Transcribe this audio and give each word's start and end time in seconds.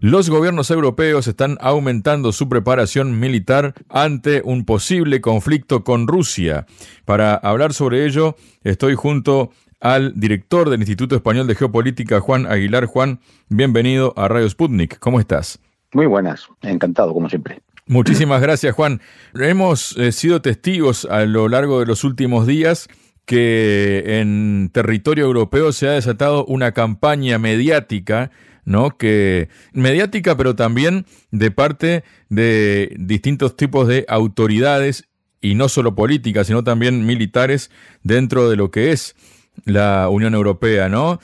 Los 0.00 0.28
gobiernos 0.28 0.70
europeos 0.70 1.26
están 1.26 1.56
aumentando 1.58 2.32
su 2.32 2.50
preparación 2.50 3.18
militar 3.18 3.72
ante 3.88 4.42
un 4.44 4.66
posible 4.66 5.22
conflicto 5.22 5.84
con 5.84 6.06
Rusia. 6.06 6.66
Para 7.06 7.34
hablar 7.34 7.72
sobre 7.72 8.04
ello, 8.04 8.36
estoy 8.62 8.94
junto 8.94 9.52
al 9.80 10.12
director 10.14 10.68
del 10.68 10.80
Instituto 10.80 11.16
Español 11.16 11.46
de 11.46 11.54
Geopolítica, 11.54 12.20
Juan 12.20 12.44
Aguilar. 12.44 12.84
Juan, 12.84 13.20
bienvenido 13.48 14.12
a 14.18 14.28
Radio 14.28 14.48
Sputnik. 14.50 14.98
¿Cómo 14.98 15.18
estás? 15.18 15.60
Muy 15.94 16.04
buenas, 16.04 16.46
encantado 16.60 17.14
como 17.14 17.30
siempre. 17.30 17.62
Muchísimas 17.86 18.42
gracias 18.42 18.74
Juan. 18.74 19.00
Hemos 19.34 19.96
eh, 19.96 20.12
sido 20.12 20.42
testigos 20.42 21.06
a 21.06 21.24
lo 21.24 21.48
largo 21.48 21.80
de 21.80 21.86
los 21.86 22.04
últimos 22.04 22.46
días 22.46 22.88
que 23.24 24.20
en 24.20 24.70
territorio 24.72 25.24
europeo 25.24 25.72
se 25.72 25.88
ha 25.88 25.92
desatado 25.92 26.44
una 26.44 26.72
campaña 26.72 27.38
mediática, 27.38 28.30
¿no? 28.66 28.98
Que 28.98 29.48
mediática, 29.72 30.36
pero 30.36 30.54
también 30.54 31.06
de 31.30 31.50
parte 31.50 32.04
de 32.28 32.94
distintos 32.98 33.56
tipos 33.56 33.88
de 33.88 34.04
autoridades 34.08 35.08
y 35.40 35.54
no 35.54 35.70
solo 35.70 35.94
políticas, 35.94 36.48
sino 36.48 36.62
también 36.62 37.06
militares 37.06 37.70
dentro 38.02 38.50
de 38.50 38.56
lo 38.56 38.70
que 38.70 38.92
es 38.92 39.16
la 39.64 40.10
Unión 40.10 40.34
Europea, 40.34 40.90
¿no? 40.90 41.18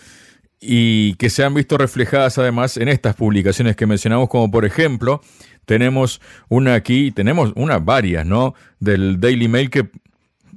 y 0.65 1.15
que 1.15 1.29
se 1.29 1.43
han 1.43 1.55
visto 1.55 1.77
reflejadas 1.77 2.39
además 2.39 2.77
en 2.77 2.87
estas 2.87 3.17
publicaciones 3.17 3.75
que 3.75 3.85
mencionamos, 3.85 4.29
como 4.29 4.49
por 4.49 4.65
ejemplo, 4.65 5.21
tenemos 5.67 6.21
una 6.49 6.75
aquí, 6.75 7.11
tenemos 7.11 7.53
una 7.57 7.81
varias, 7.81 8.25
¿no? 8.25 8.55
Del 8.79 9.21
Daily 9.21 9.49
Mail 9.49 9.71
que 9.71 9.91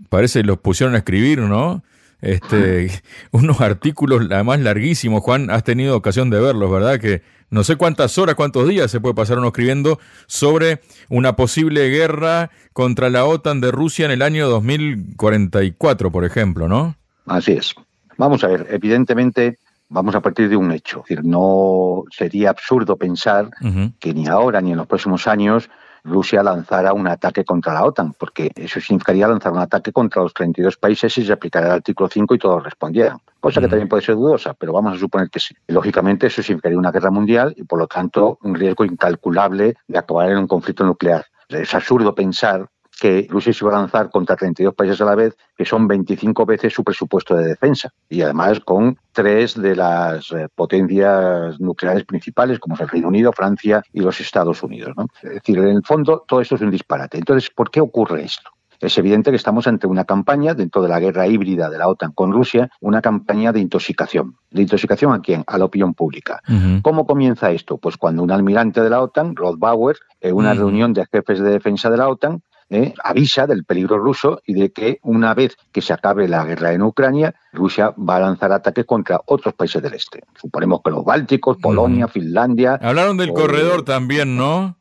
parece 0.10 0.44
los 0.44 0.60
pusieron 0.60 0.94
a 0.94 1.00
escribir, 1.00 1.40
¿no? 1.40 1.84
Este, 2.26 2.90
unos 3.32 3.62
artículos 3.62 4.28
además 4.32 4.60
larguísimos, 4.60 5.22
Juan, 5.22 5.52
has 5.52 5.64
tenido 5.64 5.96
ocasión 5.96 6.32
de 6.32 6.40
verlos, 6.40 6.72
¿verdad? 6.72 7.00
Que 7.00 7.22
no 7.52 7.64
sé 7.64 7.76
cuántas 7.76 8.18
horas, 8.18 8.34
cuántos 8.34 8.68
días 8.68 8.90
se 8.90 9.00
puede 9.00 9.14
pasar 9.14 9.38
uno 9.38 9.48
escribiendo 9.48 10.00
sobre 10.26 10.82
una 11.08 11.36
posible 11.36 11.88
guerra 11.90 12.50
contra 12.74 13.12
la 13.12 13.26
OTAN 13.26 13.62
de 13.62 13.72
Rusia 13.72 14.06
en 14.06 14.12
el 14.12 14.24
año 14.24 14.50
2044, 14.50 16.12
por 16.12 16.26
ejemplo, 16.26 16.68
¿no? 16.68 16.96
Así 17.28 17.52
es. 17.52 17.76
Vamos 18.18 18.44
a 18.44 18.48
ver, 18.48 18.66
evidentemente 18.72 19.60
vamos 19.90 20.16
a 20.16 20.20
partir 20.22 20.50
de 20.50 20.56
un 20.56 20.72
hecho. 20.72 21.02
Es 21.02 21.10
decir, 21.10 21.24
no 21.24 22.06
sería 22.10 22.50
absurdo 22.50 22.98
pensar 22.98 23.52
que 24.00 24.14
ni 24.16 24.26
ahora 24.26 24.62
ni 24.62 24.72
en 24.72 24.78
los 24.78 24.88
próximos 24.88 25.28
años 25.28 25.70
Rusia 26.06 26.44
lanzara 26.44 26.94
un 26.94 27.08
ataque 27.08 27.44
contra 27.44 27.74
la 27.74 27.84
OTAN, 27.84 28.14
porque 28.14 28.52
eso 28.56 28.80
significaría 28.80 29.28
lanzar 29.28 29.52
un 29.52 29.60
ataque 29.60 29.92
contra 29.92 30.22
los 30.22 30.34
32 30.34 30.78
países 30.78 31.18
y 31.18 31.26
se 31.26 31.34
aplicara 31.34 31.66
el 31.66 31.74
artículo 31.74 32.08
5 32.08 32.36
y 32.36 32.38
todos 32.38 32.64
respondieran. 32.64 33.18
Cosa 33.40 33.60
que 33.60 33.68
también 33.68 33.90
puede 33.90 34.04
ser 34.04 34.16
dudosa, 34.16 34.54
pero 34.54 34.74
vamos 34.74 34.96
a 34.96 35.00
suponer 35.00 35.30
que 35.30 35.40
sí. 35.40 35.56
lógicamente 35.68 36.28
eso 36.28 36.42
significaría 36.42 36.78
una 36.78 36.92
guerra 36.92 37.12
mundial 37.12 37.54
y 37.58 37.64
por 37.64 37.80
lo 37.80 37.88
tanto 37.88 38.38
un 38.44 38.56
riesgo 38.56 38.86
incalculable 38.86 39.76
de 39.88 39.98
acabar 39.98 40.30
en 40.30 40.38
un 40.38 40.48
conflicto 40.48 40.84
nuclear. 40.84 41.26
Es 41.50 41.74
absurdo 41.76 42.16
pensar 42.16 42.68
que 43.00 43.28
Rusia 43.30 43.54
se 43.54 43.66
iba 43.66 43.76
a 43.76 43.80
lanzar 43.80 44.10
contra 44.10 44.36
32 44.36 44.74
países 44.74 45.00
a 45.02 45.06
la 45.06 45.16
vez, 45.16 45.36
que 45.58 45.66
son 45.66 45.88
25 45.88 46.46
veces 46.46 46.74
su 46.74 46.84
presupuesto 46.84 47.36
de 47.36 47.48
defensa. 47.48 47.94
Y 48.10 48.22
además 48.22 48.60
con 48.60 48.98
tres 49.12 49.60
de 49.60 49.76
las 49.76 50.32
eh, 50.32 50.48
potencias 50.54 51.60
nucleares 51.60 52.06
principales, 52.06 52.60
como 52.60 52.76
es 52.76 52.82
el 52.82 52.90
Reino 52.90 53.08
Unido, 53.08 53.32
Francia 53.32 53.84
y 53.94 54.02
los 54.02 54.20
Estados 54.20 54.64
Unidos. 54.64 54.94
Es 55.22 55.36
decir, 55.36 55.58
en 55.58 55.68
el 55.68 55.84
fondo 55.84 56.24
todo 56.28 56.42
esto 56.42 56.56
es 56.56 56.62
un 56.62 56.72
disparate. 56.72 57.18
Entonces, 57.18 57.50
¿por 57.50 57.70
qué 57.70 57.82
ocurre 57.82 58.24
esto? 58.24 58.50
Es 58.80 58.98
evidente 58.98 59.32
que 59.32 59.38
estamos 59.38 59.68
ante 59.68 59.88
una 59.88 60.06
campaña, 60.06 60.54
dentro 60.54 60.82
de 60.82 60.90
la 60.90 61.00
guerra 61.00 61.28
híbrida 61.28 61.70
de 61.70 61.78
la 61.78 61.88
OTAN 61.88 62.12
con 62.12 62.32
Rusia, 62.32 62.70
una 62.82 63.02
campaña 63.02 63.52
de 63.52 63.60
intoxicación. 63.60 64.36
¿De 64.52 64.62
intoxicación 64.62 65.14
a 65.14 65.22
quién? 65.22 65.44
A 65.48 65.58
la 65.58 65.66
opinión 65.66 65.94
pública. 65.94 66.42
¿Cómo 66.82 67.06
comienza 67.06 67.52
esto? 67.52 67.78
Pues 67.78 67.98
cuando 67.98 68.24
un 68.24 68.32
almirante 68.32 68.82
de 68.82 68.90
la 68.90 69.02
OTAN, 69.02 69.36
Rod 69.36 69.58
Bauer, 69.58 69.98
en 70.22 70.36
una 70.36 70.54
reunión 70.54 70.94
de 70.94 71.06
jefes 71.06 71.40
de 71.40 71.50
defensa 71.52 71.90
de 71.90 71.98
la 71.98 72.10
OTAN, 72.10 72.42
¿eh? 72.70 72.94
avisa 73.04 73.48
del 73.48 73.66
peligro 73.66 73.98
ruso 73.98 74.42
y 74.46 74.54
de 74.54 74.72
que 74.72 75.00
una 75.04 75.34
vez 75.34 75.58
que 75.72 75.82
se 75.82 75.94
acabe 75.94 76.28
la 76.28 76.46
guerra 76.46 76.74
en 76.74 76.82
Ucrania, 76.82 77.36
Rusia 77.54 77.94
va 77.98 78.18
a 78.18 78.22
lanzar 78.22 78.52
ataques 78.52 78.86
contra 78.86 79.22
otros 79.26 79.54
países 79.54 79.82
del 79.82 79.94
este. 79.94 80.24
Suponemos 80.40 80.82
que 80.84 80.92
los 80.92 81.06
bálticos, 81.06 81.58
Polonia, 81.58 82.08
Finlandia. 82.08 82.80
Hablaron 82.82 83.18
del 83.18 83.34
corredor 83.34 83.84
también, 83.84 84.38
¿no? 84.38 84.78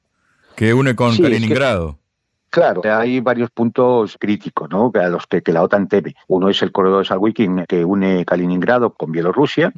Que 0.57 0.75
une 0.75 0.95
con 0.95 1.17
Kaliningrado. 1.17 1.99
Claro, 2.55 2.83
hay 2.85 3.19
varios 3.19 3.51
puntos 3.51 4.17
críticos 4.17 4.71
¿no? 4.71 4.93
a 4.95 5.09
los 5.09 5.27
que, 5.27 5.43
la 5.53 5.65
OTAN 5.65 5.89
teme. 5.89 6.15
Uno 6.29 6.49
es 6.49 6.63
el 6.63 6.71
corredor 6.71 7.01
de 7.01 7.07
Salwikin 7.07 7.65
que 7.67 7.85
une 7.85 8.25
Kaliningrado 8.25 8.95
con 8.95 9.11
Bielorrusia 9.11 9.73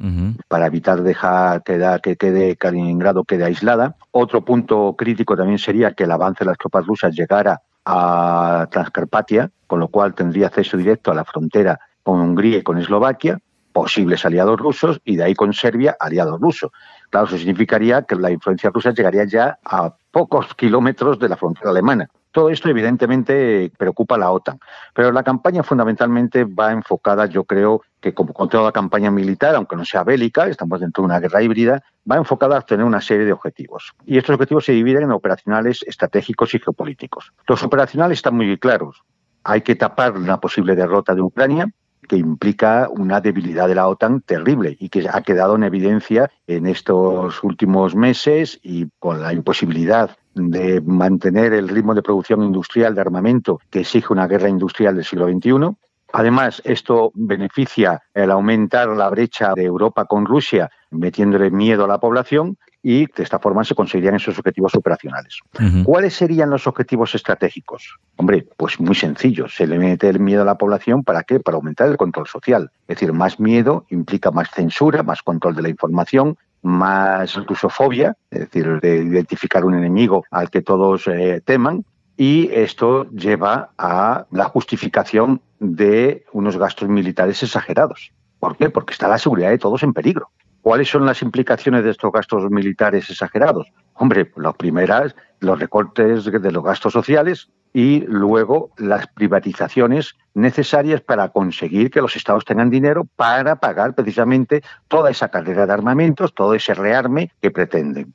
para 0.47 0.67
evitar 0.67 1.01
dejar 1.01 1.63
que, 1.63 1.99
que 2.03 2.17
quede 2.17 2.55
Kaliningrado 2.55 3.23
quede 3.23 3.45
aislada. 3.45 3.95
Otro 4.11 4.45
punto 4.45 4.93
crítico 4.95 5.35
también 5.35 5.57
sería 5.57 5.93
que 5.93 6.03
el 6.03 6.11
avance 6.11 6.43
de 6.43 6.51
las 6.51 6.57
tropas 6.59 6.85
rusas 6.85 7.15
llegara 7.15 7.63
a 7.89 8.67
Transcarpatia, 8.69 9.49
con 9.65 9.79
lo 9.79 9.87
cual 9.87 10.13
tendría 10.13 10.47
acceso 10.47 10.75
directo 10.75 11.09
a 11.09 11.15
la 11.15 11.23
frontera 11.23 11.79
con 12.03 12.19
Hungría 12.19 12.57
y 12.57 12.61
con 12.61 12.77
Eslovaquia, 12.77 13.39
posibles 13.71 14.25
aliados 14.25 14.59
rusos, 14.59 14.99
y 15.05 15.15
de 15.15 15.23
ahí 15.23 15.35
con 15.35 15.53
Serbia, 15.53 15.95
aliados 15.97 16.39
rusos. 16.41 16.71
Claro, 17.09 17.27
eso 17.27 17.37
significaría 17.37 18.01
que 18.01 18.15
la 18.15 18.29
influencia 18.29 18.71
rusa 18.71 18.91
llegaría 18.91 19.23
ya 19.23 19.57
a 19.63 19.93
pocos 20.11 20.53
kilómetros 20.55 21.17
de 21.17 21.29
la 21.29 21.37
frontera 21.37 21.69
alemana. 21.69 22.09
Todo 22.37 22.51
esto 22.51 22.69
evidentemente 22.69 23.71
preocupa 23.79 24.13
a 24.13 24.19
la 24.19 24.29
OTAN, 24.29 24.59
pero 24.93 25.11
la 25.11 25.23
campaña 25.23 25.63
fundamentalmente 25.63 26.43
va 26.43 26.71
enfocada, 26.71 27.25
yo 27.25 27.45
creo 27.45 27.81
que 27.99 28.13
como 28.13 28.31
con 28.31 28.47
toda 28.47 28.71
campaña 28.71 29.09
militar, 29.09 29.55
aunque 29.55 29.75
no 29.75 29.83
sea 29.83 30.03
bélica, 30.03 30.45
estamos 30.45 30.79
dentro 30.79 31.01
de 31.01 31.05
una 31.05 31.19
guerra 31.19 31.41
híbrida, 31.41 31.81
va 32.07 32.17
enfocada 32.17 32.59
a 32.59 32.61
tener 32.61 32.85
una 32.85 33.01
serie 33.01 33.25
de 33.25 33.33
objetivos. 33.33 33.95
Y 34.05 34.19
estos 34.19 34.35
objetivos 34.35 34.65
se 34.65 34.73
dividen 34.73 35.01
en 35.01 35.13
operacionales, 35.13 35.83
estratégicos 35.87 36.53
y 36.53 36.59
geopolíticos. 36.59 37.33
Los 37.47 37.63
operacionales 37.63 38.19
están 38.19 38.35
muy 38.35 38.55
claros. 38.59 39.01
Hay 39.43 39.61
que 39.61 39.73
tapar 39.73 40.15
una 40.15 40.39
posible 40.39 40.75
derrota 40.75 41.15
de 41.15 41.21
Ucrania, 41.23 41.71
que 42.07 42.17
implica 42.17 42.87
una 42.89 43.21
debilidad 43.21 43.67
de 43.67 43.75
la 43.75 43.87
OTAN 43.87 44.21
terrible 44.21 44.77
y 44.79 44.89
que 44.89 45.07
ha 45.11 45.21
quedado 45.21 45.55
en 45.55 45.63
evidencia 45.63 46.31
en 46.47 46.65
estos 46.65 47.43
últimos 47.43 47.95
meses 47.95 48.59
y 48.63 48.87
con 48.99 49.21
la 49.21 49.33
imposibilidad 49.33 50.17
de 50.33 50.81
mantener 50.81 51.53
el 51.53 51.67
ritmo 51.67 51.93
de 51.93 52.03
producción 52.03 52.43
industrial 52.43 52.95
de 52.95 53.01
armamento 53.01 53.59
que 53.69 53.81
exige 53.81 54.13
una 54.13 54.27
guerra 54.27 54.49
industrial 54.49 54.95
del 54.95 55.05
siglo 55.05 55.27
XXI. 55.27 55.75
Además, 56.13 56.61
esto 56.63 57.11
beneficia 57.15 58.01
el 58.13 58.31
aumentar 58.31 58.87
la 58.89 59.09
brecha 59.09 59.53
de 59.53 59.63
Europa 59.63 60.05
con 60.05 60.25
Rusia, 60.25 60.69
metiéndole 60.91 61.51
miedo 61.51 61.83
a 61.83 61.87
la 61.87 61.99
población 61.99 62.57
y 62.89 63.05
de 63.05 63.21
esta 63.21 63.37
forma 63.37 63.65
se 63.65 63.75
conseguirían 63.75 64.15
esos 64.15 64.39
objetivos 64.39 64.73
operacionales. 64.73 65.39
¿Cuáles 65.83 66.13
serían 66.13 66.49
los 66.49 66.67
objetivos 66.67 67.13
estratégicos? 67.15 67.99
Hombre, 68.15 68.47
pues 68.55 68.79
muy 68.79 68.95
sencillo, 68.95 69.49
se 69.49 69.67
le 69.67 69.77
mete 69.77 70.07
el 70.07 70.21
miedo 70.21 70.43
a 70.43 70.45
la 70.45 70.57
población, 70.57 71.03
¿para 71.03 71.23
qué? 71.23 71.41
Para 71.41 71.57
aumentar 71.57 71.89
el 71.89 71.97
control 71.97 72.27
social. 72.27 72.71
Es 72.87 72.95
decir, 72.95 73.11
más 73.11 73.41
miedo 73.41 73.85
implica 73.89 74.31
más 74.31 74.51
censura, 74.51 75.03
más 75.03 75.21
control 75.21 75.57
de 75.57 75.63
la 75.63 75.69
información, 75.69 76.37
más 76.61 77.35
rusofobia, 77.45 78.15
es 78.31 78.39
decir, 78.39 78.79
de 78.79 79.03
identificar 79.03 79.65
un 79.65 79.75
enemigo 79.75 80.23
al 80.31 80.49
que 80.49 80.61
todos 80.61 81.09
eh, 81.09 81.41
teman, 81.43 81.83
y 82.15 82.49
esto 82.53 83.09
lleva 83.11 83.71
a 83.77 84.27
la 84.31 84.45
justificación 84.45 85.41
de 85.59 86.23
unos 86.31 86.55
gastos 86.55 86.87
militares 86.87 87.43
exagerados. 87.43 88.13
¿Por 88.39 88.55
qué? 88.55 88.69
Porque 88.69 88.93
está 88.93 89.09
la 89.09 89.17
seguridad 89.17 89.49
de 89.49 89.57
todos 89.57 89.83
en 89.83 89.91
peligro. 89.91 90.29
¿Cuáles 90.67 90.89
son 90.89 91.05
las 91.05 91.21
implicaciones 91.21 91.85
de 91.85 91.91
estos 91.91 92.11
gastos 92.11 92.51
militares 92.51 93.09
exagerados? 93.09 93.71
Hombre, 93.93 94.29
las 94.35 94.53
primeras, 94.55 95.15
los 95.39 95.57
recortes 95.57 96.25
de 96.25 96.51
los 96.51 96.61
gastos 96.61 96.91
sociales 96.91 97.47
y 97.71 98.01
luego 98.01 98.71
las 98.77 99.07
privatizaciones 99.07 100.15
necesarias 100.33 100.99
para 100.99 101.29
conseguir 101.29 101.89
que 101.89 102.01
los 102.01 102.17
estados 102.17 102.43
tengan 102.43 102.69
dinero 102.69 103.07
para 103.15 103.55
pagar 103.61 103.95
precisamente 103.95 104.61
toda 104.89 105.09
esa 105.09 105.29
carrera 105.29 105.65
de 105.65 105.71
armamentos, 105.71 106.33
todo 106.33 106.53
ese 106.53 106.73
rearme 106.73 107.31
que 107.41 107.49
pretenden. 107.49 108.13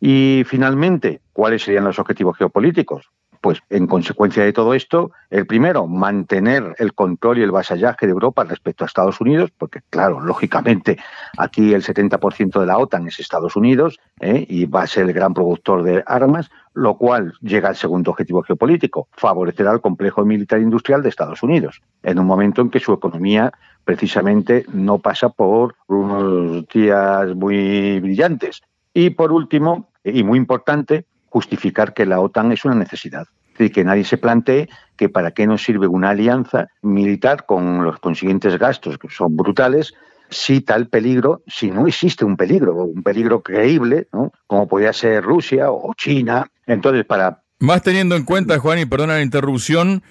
Y 0.00 0.42
finalmente, 0.46 1.20
¿cuáles 1.34 1.64
serían 1.64 1.84
los 1.84 1.98
objetivos 1.98 2.38
geopolíticos? 2.38 3.10
Pues 3.44 3.60
en 3.68 3.86
consecuencia 3.86 4.42
de 4.42 4.54
todo 4.54 4.72
esto, 4.72 5.10
el 5.28 5.44
primero, 5.46 5.86
mantener 5.86 6.74
el 6.78 6.94
control 6.94 7.36
y 7.36 7.42
el 7.42 7.50
vasallaje 7.50 8.06
de 8.06 8.12
Europa 8.12 8.42
respecto 8.44 8.84
a 8.84 8.86
Estados 8.86 9.20
Unidos, 9.20 9.50
porque 9.58 9.80
claro, 9.90 10.18
lógicamente 10.18 10.96
aquí 11.36 11.74
el 11.74 11.82
70% 11.82 12.58
de 12.58 12.64
la 12.64 12.78
OTAN 12.78 13.06
es 13.06 13.20
Estados 13.20 13.54
Unidos 13.54 14.00
¿eh? 14.20 14.46
y 14.48 14.64
va 14.64 14.84
a 14.84 14.86
ser 14.86 15.04
el 15.04 15.12
gran 15.12 15.34
productor 15.34 15.82
de 15.82 16.02
armas, 16.06 16.50
lo 16.72 16.96
cual 16.96 17.34
llega 17.42 17.68
al 17.68 17.76
segundo 17.76 18.12
objetivo 18.12 18.42
geopolítico, 18.42 19.08
favorecer 19.12 19.66
al 19.66 19.82
complejo 19.82 20.24
militar 20.24 20.62
industrial 20.62 21.02
de 21.02 21.10
Estados 21.10 21.42
Unidos, 21.42 21.82
en 22.02 22.18
un 22.18 22.26
momento 22.26 22.62
en 22.62 22.70
que 22.70 22.80
su 22.80 22.94
economía 22.94 23.52
precisamente 23.84 24.64
no 24.72 25.00
pasa 25.00 25.28
por 25.28 25.74
unos 25.86 26.66
días 26.68 27.34
muy 27.34 28.00
brillantes. 28.00 28.62
Y 28.94 29.10
por 29.10 29.32
último, 29.32 29.90
y 30.02 30.24
muy 30.24 30.38
importante, 30.38 31.04
justificar 31.34 31.94
que 31.94 32.06
la 32.06 32.20
OTAN 32.20 32.52
es 32.52 32.64
una 32.64 32.76
necesidad. 32.76 33.26
Es 33.48 33.58
decir, 33.58 33.72
que 33.72 33.84
nadie 33.84 34.04
se 34.04 34.18
plantee 34.18 34.68
que 34.96 35.08
para 35.08 35.32
qué 35.32 35.48
nos 35.48 35.64
sirve 35.64 35.88
una 35.88 36.10
alianza 36.10 36.68
militar 36.80 37.44
con 37.44 37.82
los 37.82 37.98
consiguientes 37.98 38.56
gastos, 38.56 38.98
que 38.98 39.08
son 39.08 39.36
brutales, 39.36 39.94
si 40.30 40.60
tal 40.60 40.86
peligro, 40.86 41.42
si 41.48 41.72
no 41.72 41.88
existe 41.88 42.24
un 42.24 42.36
peligro, 42.36 42.84
un 42.84 43.02
peligro 43.02 43.42
creíble, 43.42 44.06
como 44.46 44.68
podría 44.68 44.92
ser 44.92 45.24
Rusia 45.24 45.72
o 45.72 45.92
China. 45.96 46.46
Entonces, 46.66 47.04
para... 47.04 47.42
Más 47.58 47.82
teniendo 47.82 48.14
en 48.14 48.24
cuenta, 48.24 48.60
Juan, 48.60 48.78
y 48.78 48.86
perdona 48.86 49.14
la 49.14 49.22
interrupción, 49.22 50.04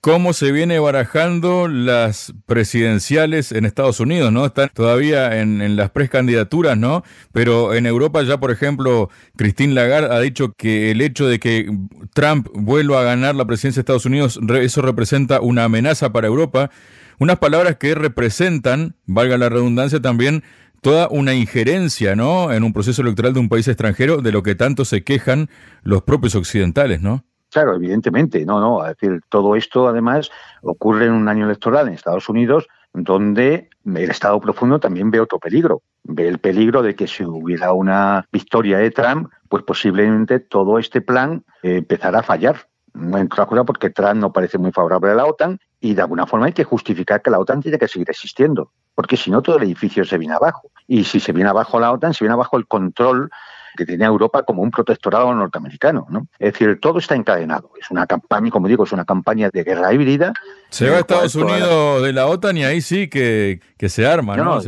cómo 0.00 0.32
se 0.32 0.52
viene 0.52 0.78
barajando 0.78 1.66
las 1.66 2.32
presidenciales 2.46 3.52
en 3.52 3.64
Estados 3.64 4.00
Unidos, 4.00 4.32
¿no? 4.32 4.46
Están 4.46 4.70
todavía 4.72 5.40
en, 5.40 5.76
las 5.76 5.90
precandidaturas, 5.90 6.78
¿no? 6.78 7.02
Pero 7.32 7.74
en 7.74 7.86
Europa 7.86 8.22
ya, 8.22 8.38
por 8.38 8.50
ejemplo, 8.50 9.10
Christine 9.36 9.74
Lagarde 9.74 10.14
ha 10.14 10.20
dicho 10.20 10.52
que 10.56 10.90
el 10.92 11.00
hecho 11.00 11.26
de 11.26 11.40
que 11.40 11.68
Trump 12.14 12.48
vuelva 12.54 13.00
a 13.00 13.04
ganar 13.04 13.34
la 13.34 13.46
presidencia 13.46 13.80
de 13.80 13.82
Estados 13.82 14.06
Unidos, 14.06 14.38
eso 14.60 14.82
representa 14.82 15.40
una 15.40 15.64
amenaza 15.64 16.12
para 16.12 16.28
Europa. 16.28 16.70
Unas 17.18 17.38
palabras 17.38 17.76
que 17.76 17.96
representan, 17.96 18.94
valga 19.06 19.36
la 19.38 19.48
redundancia 19.48 20.00
también, 20.00 20.44
toda 20.80 21.08
una 21.08 21.34
injerencia, 21.34 22.14
¿no? 22.14 22.52
En 22.52 22.62
un 22.62 22.72
proceso 22.72 23.02
electoral 23.02 23.34
de 23.34 23.40
un 23.40 23.48
país 23.48 23.66
extranjero 23.66 24.22
de 24.22 24.30
lo 24.30 24.44
que 24.44 24.54
tanto 24.54 24.84
se 24.84 25.02
quejan 25.02 25.50
los 25.82 26.02
propios 26.02 26.36
occidentales, 26.36 27.00
¿no? 27.00 27.24
Claro, 27.50 27.74
evidentemente, 27.74 28.44
no, 28.44 28.60
no. 28.60 28.84
Es 28.84 28.96
decir, 28.96 29.20
todo 29.28 29.56
esto 29.56 29.88
además 29.88 30.30
ocurre 30.62 31.06
en 31.06 31.12
un 31.12 31.28
año 31.28 31.46
electoral 31.46 31.88
en 31.88 31.94
Estados 31.94 32.28
Unidos 32.28 32.68
donde 32.92 33.68
el 33.84 34.10
Estado 34.10 34.40
profundo 34.40 34.80
también 34.80 35.10
ve 35.10 35.20
otro 35.20 35.38
peligro. 35.38 35.82
Ve 36.04 36.28
el 36.28 36.38
peligro 36.38 36.82
de 36.82 36.94
que 36.94 37.06
si 37.06 37.24
hubiera 37.24 37.72
una 37.72 38.26
victoria 38.32 38.78
de 38.78 38.90
Trump, 38.90 39.30
pues 39.48 39.62
posiblemente 39.62 40.40
todo 40.40 40.78
este 40.78 41.00
plan 41.00 41.44
eh, 41.62 41.76
empezara 41.78 42.20
a 42.20 42.22
fallar. 42.22 42.68
No 42.94 43.20
otra 43.20 43.46
cosa 43.46 43.64
porque 43.64 43.90
Trump 43.90 44.14
no 44.14 44.32
parece 44.32 44.58
muy 44.58 44.72
favorable 44.72 45.10
a 45.10 45.14
la 45.14 45.26
OTAN 45.26 45.58
y 45.80 45.94
de 45.94 46.02
alguna 46.02 46.26
forma 46.26 46.46
hay 46.46 46.52
que 46.52 46.64
justificar 46.64 47.22
que 47.22 47.30
la 47.30 47.38
OTAN 47.38 47.60
tiene 47.62 47.78
que 47.78 47.86
seguir 47.86 48.10
existiendo, 48.10 48.72
porque 48.94 49.16
si 49.16 49.30
no 49.30 49.42
todo 49.42 49.58
el 49.58 49.62
edificio 49.64 50.04
se 50.04 50.18
viene 50.18 50.34
abajo. 50.34 50.70
Y 50.86 51.04
si 51.04 51.20
se 51.20 51.32
viene 51.32 51.50
abajo 51.50 51.78
la 51.78 51.92
OTAN, 51.92 52.14
se 52.14 52.24
viene 52.24 52.32
abajo 52.32 52.56
el 52.56 52.66
control 52.66 53.30
que 53.78 53.86
tenía 53.86 54.08
Europa 54.08 54.42
como 54.42 54.62
un 54.62 54.72
protectorado 54.72 55.32
norteamericano. 55.32 56.06
¿no? 56.10 56.26
Es 56.40 56.52
decir, 56.52 56.80
todo 56.80 56.98
está 56.98 57.14
encadenado. 57.14 57.70
Es 57.80 57.90
una 57.92 58.06
campaña, 58.06 58.50
como 58.50 58.66
digo, 58.66 58.82
es 58.82 58.92
una 58.92 59.04
campaña 59.04 59.50
de 59.52 59.62
guerra 59.62 59.94
híbrida. 59.94 60.32
Se 60.70 60.90
va 60.90 60.96
a 60.96 61.00
Estados 61.00 61.36
Unidos 61.36 62.02
de 62.02 62.12
la 62.12 62.26
OTAN 62.26 62.56
y 62.56 62.64
ahí 62.64 62.80
sí 62.80 63.08
que, 63.08 63.60
que 63.78 63.88
se 63.88 64.04
arma, 64.04 64.36
¿no? 64.36 64.60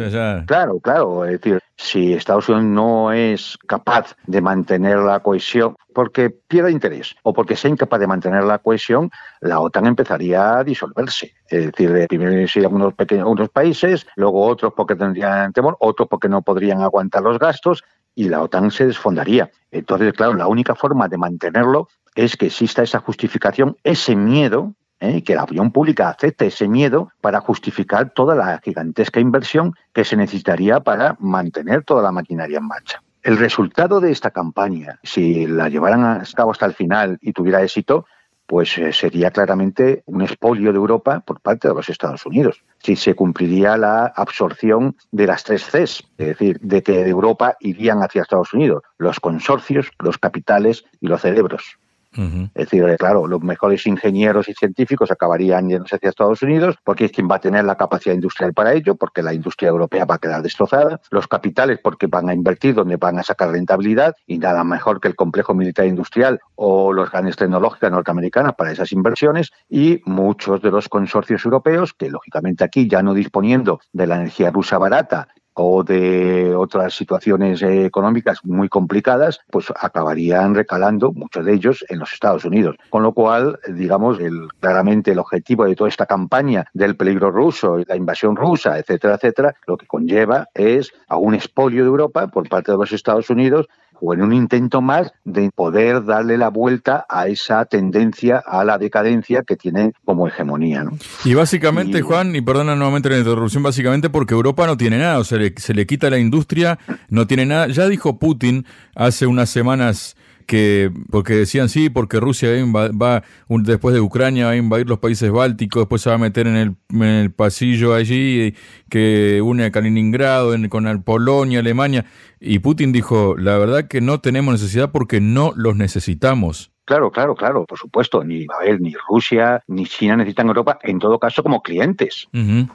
Claro, 0.47 0.79
claro. 0.79 1.25
Es 1.25 1.41
decir, 1.41 1.61
si 1.77 2.13
Estados 2.13 2.49
Unidos 2.49 2.67
no 2.67 3.13
es 3.13 3.59
capaz 3.67 4.15
de 4.27 4.41
mantener 4.41 4.99
la 4.99 5.19
cohesión, 5.21 5.75
porque 5.93 6.31
pierde 6.31 6.71
interés 6.71 7.17
o 7.23 7.33
porque 7.33 7.57
sea 7.57 7.71
incapaz 7.71 7.99
de 8.01 8.07
mantener 8.07 8.45
la 8.45 8.59
cohesión, 8.59 9.11
la 9.41 9.61
OTAN 9.61 9.87
empezaría 9.87 10.59
a 10.59 10.65
disolverse. 10.65 11.35
Es 11.49 11.67
decir, 11.67 12.07
primero 12.09 12.47
serían 12.47 12.75
unos, 12.75 12.95
pequeños, 12.95 13.27
unos 13.27 13.49
países, 13.49 14.07
luego 14.15 14.47
otros 14.47 14.73
porque 14.77 14.95
tendrían 14.95 15.53
temor, 15.53 15.77
otros 15.81 16.09
porque 16.09 16.29
no 16.29 16.43
podrían 16.43 16.81
aguantar 16.81 17.23
los 17.23 17.39
gastos 17.39 17.83
y 18.21 18.29
la 18.29 18.43
OTAN 18.43 18.71
se 18.71 18.87
desfondaría. 18.87 19.51
Entonces, 19.71 20.13
claro, 20.13 20.35
la 20.35 20.47
única 20.47 20.75
forma 20.75 21.09
de 21.09 21.17
mantenerlo 21.17 21.89
es 22.15 22.37
que 22.37 22.47
exista 22.47 22.83
esa 22.83 22.99
justificación, 22.99 23.79
ese 23.83 24.15
miedo, 24.15 24.75
¿eh? 25.01 25.23
que 25.23 25.35
la 25.35 25.45
opinión 25.45 25.73
pública 25.73 26.11
acepte 26.11 26.49
ese 26.49 26.69
miedo 26.69 27.11
para 27.23 27.41
justificar 27.41 28.11
toda 28.11 28.35
la 28.35 28.61
gigantesca 28.63 29.21
inversión 29.21 29.73
que 29.95 30.05
se 30.05 30.19
necesitaría 30.19 30.81
para 30.81 31.17
mantener 31.19 31.83
toda 31.83 32.03
la 32.03 32.13
maquinaria 32.13 32.59
en 32.59 32.67
marcha. 32.67 33.03
El 33.23 33.39
resultado 33.39 34.01
de 34.01 34.13
esta 34.13 34.31
campaña, 34.31 34.99
si 35.03 35.47
la 35.47 35.71
llevaran 35.71 36.05
a 36.05 36.23
cabo 36.37 36.51
hasta 36.51 36.67
el 36.67 36.75
final 36.75 37.17
y 37.23 37.33
tuviera 37.33 37.63
éxito, 37.63 38.05
pues 38.51 38.77
eh, 38.79 38.93
sería 38.93 39.31
claramente 39.31 40.03
un 40.07 40.23
expolio 40.23 40.73
de 40.73 40.77
Europa 40.77 41.21
por 41.21 41.41
parte 41.41 41.69
de 41.69 41.75
los 41.75 41.89
Estados 41.89 42.27
Unidos. 42.27 42.65
Si 42.83 42.97
se 42.97 43.15
cumpliría 43.15 43.77
la 43.77 44.07
absorción 44.07 44.97
de 45.13 45.29
las 45.29 45.45
tres 45.45 45.63
Cs, 45.67 46.03
es 46.19 46.27
decir, 46.27 46.59
de 46.59 46.83
que 46.83 47.05
de 47.05 47.11
Europa 47.11 47.57
irían 47.61 48.03
hacia 48.03 48.23
Estados 48.23 48.53
Unidos 48.53 48.83
los 48.99 49.21
consorcios, 49.21 49.93
los 50.01 50.19
capitales 50.19 50.85
y 51.01 51.07
los 51.07 51.21
cerebros. 51.21 51.79
Es 52.13 52.51
decir, 52.55 52.85
claro, 52.99 53.27
los 53.27 53.41
mejores 53.43 53.87
ingenieros 53.87 54.49
y 54.49 54.55
científicos 54.55 55.11
acabarían 55.11 55.69
yéndose 55.69 55.97
hacia 55.97 56.11
Estados 56.11 56.43
Unidos 56.43 56.77
porque 56.85 57.05
es 57.05 57.13
quien 57.13 57.29
va 57.31 57.37
a 57.37 57.41
tener 57.41 57.65
la 57.65 57.77
capacidad 57.77 58.15
industrial 58.15 58.53
para 58.53 58.73
ello, 58.75 58.97
porque 58.97 59.23
la 59.23 59.33
industria 59.33 59.69
europea 59.69 60.05
va 60.05 60.17
a 60.17 60.19
quedar 60.19 60.43
destrozada, 60.43 61.01
los 61.11 61.29
capitales 61.29 61.79
porque 61.83 62.09
van 62.09 62.29
a 62.29 62.35
invertir 62.35 62.75
donde 62.75 62.97
van 62.97 63.19
a 63.19 63.23
sacar 63.23 63.51
rentabilidad 63.51 64.15
y 64.27 64.39
nada 64.39 64.65
mejor 64.65 65.01
que 65.01 65.09
el 65.09 65.15
complejo 65.15 65.55
militar 65.55 65.87
industrial 65.87 66.41
o 66.57 66.93
los 66.93 67.11
grandes 67.11 67.37
tecnológicas 67.37 67.93
norteamericanas 67.93 68.55
para 68.55 68.73
esas 68.73 68.93
inversiones 68.93 69.51
y 69.69 70.03
muchos 70.05 70.61
de 70.63 70.71
los 70.71 70.89
consorcios 70.89 71.45
europeos 71.45 71.95
que 71.95 72.11
lógicamente 72.11 72.65
aquí 72.65 72.89
ya 72.89 73.03
no 73.03 73.15
disponiendo 73.15 73.81
de 73.93 74.07
la 74.07 74.17
energía 74.17 74.51
rusa 74.51 74.79
barata 74.79 75.29
o 75.63 75.85
de 75.85 76.55
otras 76.55 76.95
situaciones 76.95 77.61
económicas 77.63 78.39
muy 78.45 78.69
complicadas, 78.69 79.41
pues 79.51 79.67
acabarían 79.79 80.55
recalando 80.55 81.13
muchos 81.13 81.45
de 81.45 81.53
ellos 81.53 81.85
en 81.89 81.99
los 81.99 82.13
Estados 82.13 82.47
Unidos. 82.47 82.77
Con 82.89 83.03
lo 83.03 83.13
cual, 83.13 83.59
digamos, 83.69 84.19
el, 84.21 84.49
claramente 84.59 85.13
el 85.13 85.19
objetivo 85.19 85.67
de 85.67 85.77
toda 85.77 85.89
esta 85.89 86.07
campaña 86.07 86.65
del 86.73 86.97
peligro 86.97 87.31
ruso, 87.31 87.79
la 87.87 87.97
invasión 87.97 88.37
rusa, 88.37 88.79
etcétera, 88.79 89.17
etcétera, 89.17 89.55
lo 89.67 89.77
que 89.77 89.87
conlleva 89.87 90.49
es 90.55 90.93
a 91.09 91.17
un 91.19 91.35
expolio 91.35 91.83
de 91.83 91.89
Europa 91.89 92.29
por 92.29 92.49
parte 92.49 92.73
de 92.73 92.79
los 92.79 92.93
Estados 92.93 93.29
Unidos 93.29 93.69
o 94.01 94.15
en 94.15 94.23
un 94.23 94.33
intento 94.33 94.81
más 94.81 95.13
de 95.25 95.51
poder 95.51 96.05
darle 96.05 96.39
la 96.39 96.49
vuelta 96.49 97.07
a 97.09 97.29
esa 97.29 97.65
tendencia 97.65 98.43
a 98.45 98.65
la 98.65 98.79
decadencia 98.79 99.43
que 99.43 99.57
tiene 99.57 99.93
como 100.05 100.27
hegemonía. 100.27 100.85
¿no? 100.85 100.93
Y 101.25 101.35
básicamente, 101.35 102.03
Juan, 102.03 102.35
y 102.35 102.41
perdona 102.41 102.77
nuevamente 102.77 103.11
la 103.11 103.19
interrupción, 103.19 103.63
básicamente 103.63 104.11
porque 104.11 104.35
Europa 104.35 104.67
no 104.67 104.77
tiene 104.77 104.99
nada, 104.99 105.19
o 105.19 105.25
sea, 105.25 105.39
se 105.57 105.75
le 105.75 105.87
quita 105.87 106.11
la 106.11 106.19
industria, 106.19 106.79
no 107.09 107.27
tiene 107.27 107.47
nada. 107.47 107.69
Ya 107.69 107.89
dijo 107.89 108.19
Putin 108.19 108.67
hace 108.95 109.27
unas 109.27 109.51
semanas 109.51 110.17
que 110.51 110.91
porque 111.13 111.35
decían 111.35 111.69
sí, 111.69 111.91
porque 111.91 112.19
Rusia 112.19 112.51
va, 112.75 113.23
después 113.49 113.95
de 113.95 114.01
Ucrania 114.01 114.47
va 114.47 114.51
a 114.51 114.57
invadir 114.57 114.89
los 114.89 114.99
países 114.99 115.31
bálticos, 115.31 115.83
después 115.83 116.03
se 116.03 116.11
va 116.11 116.17
a 116.17 116.19
meter 116.19 116.49
en 116.49 116.57
el, 116.57 116.77
en 117.01 117.31
pasillo 117.31 117.95
allí 117.95 118.57
que 118.89 119.41
une 119.43 119.67
a 119.67 119.71
Kaliningrado 119.71 120.53
con 120.69 121.05
Polonia, 121.05 121.61
Alemania. 121.61 122.05
Y 122.41 122.59
Putin 122.59 122.91
dijo, 122.91 123.37
la 123.39 123.59
verdad 123.59 123.87
que 123.87 124.01
no 124.01 124.19
tenemos 124.19 124.53
necesidad 124.55 124.91
porque 124.91 125.21
no 125.21 125.53
los 125.55 125.77
necesitamos. 125.77 126.73
Claro, 126.91 127.13
claro, 127.13 127.37
claro, 127.37 127.65
por 127.67 127.79
supuesto. 127.79 128.25
Ni, 128.25 128.49
ver, 128.61 128.81
ni 128.81 128.93
Rusia 129.09 129.63
ni 129.69 129.87
China 129.87 130.17
necesitan 130.17 130.49
Europa, 130.49 130.77
en 130.83 130.99
todo 130.99 131.21
caso, 131.21 131.41
como 131.41 131.63
clientes, 131.63 132.27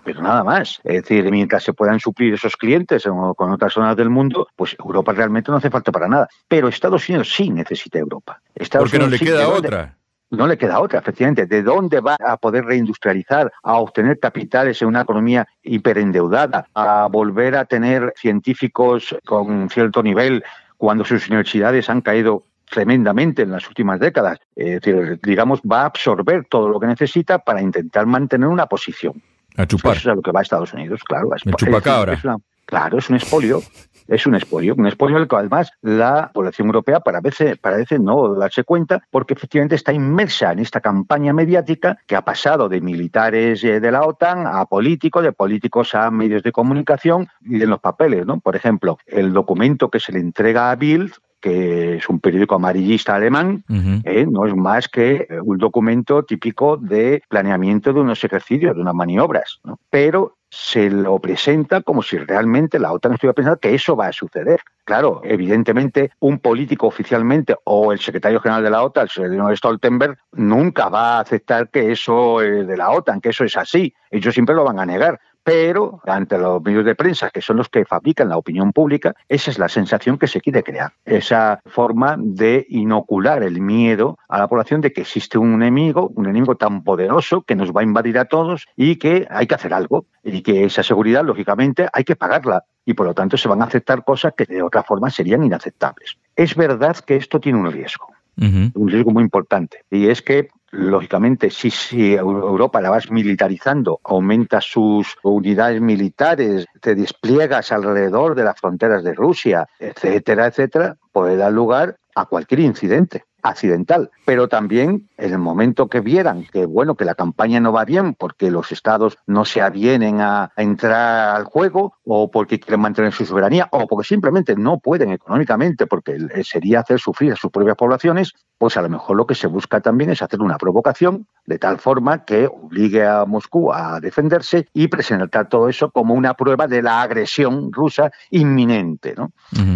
pero 0.06 0.22
nada 0.22 0.42
más. 0.42 0.80
Es 0.86 1.02
decir, 1.02 1.30
mientras 1.30 1.64
se 1.64 1.74
puedan 1.74 2.00
suplir 2.00 2.34
esos 2.34 2.56
clientes 2.56 3.04
con 3.36 3.52
otras 3.52 3.74
zonas 3.74 3.98
del 3.98 4.10
mundo, 4.10 4.48
pues 4.56 4.74
Europa 4.80 5.12
realmente 5.12 5.52
no 5.52 5.58
hace 5.58 5.70
falta 5.70 5.92
para 5.92 6.08
nada. 6.08 6.30
Pero 6.48 6.70
Estados 6.70 7.10
Unidos 7.10 7.30
sí 7.36 7.50
necesita 7.50 8.00
Europa. 8.00 8.40
Estados 8.56 8.90
Porque 8.90 9.04
no 9.04 9.10
le 9.10 9.20
queda 9.20 9.50
otra. 9.50 9.98
No 10.30 10.48
le 10.48 10.58
queda 10.58 10.80
otra, 10.80 11.00
efectivamente. 11.00 11.46
¿De 11.46 11.62
dónde 11.62 12.00
va 12.00 12.16
a 12.18 12.38
poder 12.38 12.64
reindustrializar, 12.64 13.52
a 13.64 13.74
obtener 13.74 14.18
capitales 14.20 14.82
en 14.82 14.88
una 14.88 15.02
economía 15.02 15.46
hiperendeudada, 15.62 16.70
a 16.74 17.10
volver 17.12 17.58
a 17.58 17.66
tener 17.66 18.14
científicos 18.16 19.14
con 19.26 19.70
cierto 19.70 20.02
nivel 20.02 20.42
cuando 20.78 21.04
sus 21.04 21.28
universidades 21.28 21.90
han 21.90 22.00
caído 22.00 22.46
tremendamente 22.70 23.44
en 23.44 23.52
las 23.52 23.68
últimas 23.68 24.00
décadas. 24.00 24.40
Es 24.56 24.82
decir, 24.82 25.20
digamos, 25.24 25.62
va 25.62 25.82
a 25.82 25.86
absorber 25.86 26.46
todo 26.50 26.70
lo 26.70 26.80
que 26.80 26.88
necesita 26.88 27.40
para 27.40 27.62
intentar 27.62 28.06
mantener 28.06 28.48
una 28.48 28.66
posición. 28.66 29.22
A 29.58 29.66
chupar. 29.66 29.94
Eso 29.94 30.10
es 30.10 30.14
a 30.14 30.16
lo 30.16 30.22
que 30.22 30.32
va 30.32 30.42
a 30.42 30.44
Estados 30.44 30.74
Unidos, 30.74 31.02
claro. 31.04 31.30
A 31.34 31.38
chupacabra. 31.38 32.20
claro, 32.66 32.98
es 32.98 33.10
un 33.10 33.16
expolio. 33.16 33.62
Es 34.08 34.28
un 34.28 34.36
expolio, 34.36 34.76
un 34.78 34.86
expolio 34.86 35.18
del 35.18 35.28
que 35.28 35.36
además 35.36 35.72
la 35.82 36.30
población 36.32 36.68
europea 36.68 37.00
parece, 37.00 37.56
parece 37.56 37.98
no 37.98 38.36
darse 38.36 38.64
cuenta 38.64 39.02
porque 39.10 39.34
efectivamente 39.34 39.76
está 39.76 39.94
inmersa 39.94 40.52
en 40.52 40.60
esta 40.60 40.80
campaña 40.80 41.34
mediática 41.34 41.98
que 42.06 42.16
ha 42.16 42.22
pasado 42.22 42.70
de 42.70 42.82
militares 42.82 43.64
eh, 43.64 43.80
de 43.80 43.92
la 43.92 44.04
OTAN 44.04 44.46
a 44.46 44.66
políticos, 44.66 45.24
de 45.24 45.32
políticos 45.32 45.96
a 45.96 46.12
medios 46.12 46.44
de 46.44 46.52
comunicación 46.52 47.28
y 47.42 47.62
en 47.62 47.70
los 47.70 47.80
papeles, 47.80 48.28
¿no? 48.28 48.40
Por 48.40 48.56
ejemplo, 48.56 49.00
el 49.08 49.34
documento 49.34 49.90
que 49.90 50.00
se 50.00 50.12
le 50.12 50.20
entrega 50.20 50.70
a 50.70 50.76
Bill 50.76 51.12
que 51.46 51.98
es 51.98 52.10
un 52.10 52.20
periódico 52.20 52.56
amarillista 52.56 53.14
alemán, 53.14 53.64
eh, 54.04 54.26
no 54.28 54.48
es 54.48 54.56
más 54.56 54.88
que 54.88 55.28
un 55.44 55.60
documento 55.60 56.24
típico 56.24 56.76
de 56.76 57.22
planeamiento 57.30 57.94
de 57.94 58.00
unos 58.00 58.24
ejercicios, 58.24 58.74
de 58.74 58.82
unas 58.82 58.96
maniobras. 58.96 59.62
Pero 59.92 60.38
se 60.50 60.90
lo 60.90 61.20
presenta 61.20 61.82
como 61.82 62.02
si 62.02 62.18
realmente 62.18 62.80
la 62.80 62.94
OTAN 62.94 63.14
estuviera 63.14 63.36
pensando 63.36 63.60
que 63.60 63.76
eso 63.76 63.96
va 63.96 64.08
a 64.08 64.12
suceder. 64.12 64.60
Claro, 64.86 65.22
evidentemente 65.24 66.10
un 66.20 66.40
político 66.40 66.88
oficialmente 66.88 67.56
o 67.66 67.92
el 67.92 68.00
secretario 68.00 68.40
general 68.40 68.64
de 68.64 68.72
la 68.72 68.82
OTAN, 68.82 69.04
el 69.04 69.10
señor 69.30 69.56
Stoltenberg, 69.56 70.18
nunca 70.32 70.90
va 70.90 71.18
a 71.18 71.20
aceptar 71.20 71.70
que 71.70 71.92
eso 71.92 72.42
es 72.42 72.66
de 72.66 72.78
la 72.78 72.90
OTAN, 72.90 73.22
que 73.22 73.30
eso 73.30 73.44
es 73.44 73.56
así. 73.56 73.94
Ellos 74.10 74.34
siempre 74.34 74.56
lo 74.56 74.64
van 74.64 74.80
a 74.80 74.86
negar 74.88 75.20
pero 75.46 76.02
ante 76.08 76.40
los 76.40 76.60
medios 76.64 76.84
de 76.84 76.96
prensa, 76.96 77.30
que 77.30 77.40
son 77.40 77.58
los 77.58 77.70
que 77.70 77.86
fabrican 77.86 78.30
la 78.30 78.38
opinión 78.38 78.74
pública, 78.74 79.14
esa 79.30 79.52
es 79.52 79.60
la 79.60 79.70
sensación 79.70 80.18
que 80.18 80.26
se 80.26 80.42
quiere 80.42 80.64
crear. 80.64 80.94
Esa 81.06 81.62
forma 81.68 82.16
de 82.18 82.66
inocular 82.68 83.44
el 83.44 83.62
miedo 83.62 84.18
a 84.28 84.40
la 84.40 84.48
población 84.48 84.82
de 84.82 84.92
que 84.92 85.02
existe 85.02 85.38
un 85.38 85.54
enemigo, 85.54 86.12
un 86.16 86.26
enemigo 86.26 86.56
tan 86.56 86.84
poderoso 86.84 87.44
que 87.44 87.56
nos 87.56 87.72
va 87.72 87.82
a 87.82 87.84
invadir 87.84 88.18
a 88.18 88.26
todos 88.26 88.66
y 88.76 88.96
que 88.96 89.28
hay 89.30 89.46
que 89.46 89.54
hacer 89.54 89.72
algo. 89.76 90.08
Y 90.24 90.42
que 90.42 90.66
esa 90.66 90.82
seguridad, 90.82 91.24
lógicamente, 91.24 91.88
hay 91.94 92.04
que 92.04 92.16
pagarla. 92.16 92.64
Y 92.84 92.96
por 92.96 93.06
lo 93.06 93.14
tanto 93.14 93.38
se 93.38 93.48
van 93.48 93.62
a 93.62 93.66
aceptar 93.66 94.04
cosas 94.04 94.34
que 94.36 94.46
de 94.46 94.64
otra 94.64 94.82
forma 94.82 95.12
serían 95.12 95.44
inaceptables. 95.44 96.18
Es 96.36 96.56
verdad 96.56 96.98
que 96.98 97.18
esto 97.18 97.40
tiene 97.40 97.60
un 97.60 97.72
riesgo. 97.72 98.15
Un 98.38 98.88
riesgo 98.90 99.12
muy 99.12 99.24
importante. 99.24 99.84
Y 99.90 100.08
es 100.08 100.22
que 100.22 100.50
lógicamente, 100.72 101.50
si, 101.50 101.70
si, 101.70 102.14
Europa 102.14 102.82
la 102.82 102.90
vas 102.90 103.10
militarizando, 103.10 104.00
aumenta 104.04 104.60
sus 104.60 105.16
unidades 105.24 105.80
militares, 105.82 106.66
te 106.82 106.96
despliegas 106.96 107.72
alrededor 107.72 108.36
de 108.36 108.44
las 108.44 108.60
fronteras 108.60 109.04
de 109.04 109.14
Rusia, 109.14 109.68
etcétera, 109.80 110.48
etcétera, 110.48 110.98
puede 111.12 111.38
dar 111.38 111.54
lugar 111.54 111.98
a 112.14 112.26
cualquier 112.26 112.60
incidente 112.62 113.24
accidental, 113.46 114.10
pero 114.26 114.48
también 114.48 115.08
en 115.18 115.32
el 115.32 115.38
momento 115.38 115.88
que 115.88 116.02
vieran 116.02 116.46
que 116.52 116.66
bueno 116.66 116.96
que 116.96 117.06
la 117.06 117.16
campaña 117.16 117.60
no 117.60 117.72
va 117.72 117.86
bien 117.86 118.16
porque 118.16 118.50
los 118.50 118.72
estados 118.72 119.18
no 119.28 119.46
se 119.46 119.62
avienen 119.62 120.20
a, 120.20 120.52
entrar 120.58 121.36
al 121.36 121.44
juego 121.46 121.94
o 122.04 122.32
porque 122.32 122.60
quieren 122.60 122.82
mantener 122.82 123.14
su 123.14 123.26
soberanía 123.26 123.68
o 123.72 123.88
porque 123.88 124.08
simplemente 124.08 124.56
no 124.56 124.80
pueden 124.80 125.12
económicamente 125.12 125.86
porque 125.86 126.18
sería 126.44 126.80
hacer 126.80 127.00
sufrir 127.00 127.34
a 127.34 127.36
sus 127.36 127.52
propias 127.52 127.78
poblaciones, 127.78 128.34
pues 128.58 128.78
a 128.78 128.82
lo 128.82 128.90
mejor 128.90 129.16
lo 129.16 129.28
que 129.28 129.36
se 129.36 129.48
busca 129.48 129.80
también 129.80 130.10
es 130.10 130.22
hacer 130.22 130.42
una 130.42 130.58
provocación 130.58 131.28
de 131.46 131.60
tal 131.60 131.78
forma 131.78 132.26
que 132.26 132.48
obligue 132.48 133.06
a 133.06 133.26
Moscú 133.26 133.72
a 133.72 134.00
defenderse 134.00 134.68
y 134.74 134.88
presentar 134.88 135.48
todo 135.48 135.70
eso 135.70 135.92
como 135.92 136.16
una 136.16 136.34
prueba 136.34 136.68
de 136.68 136.82
la 136.82 137.02
agresión 137.02 137.72
rusa 137.72 138.12
inminente, 138.32 139.14
¿no? 139.16 139.32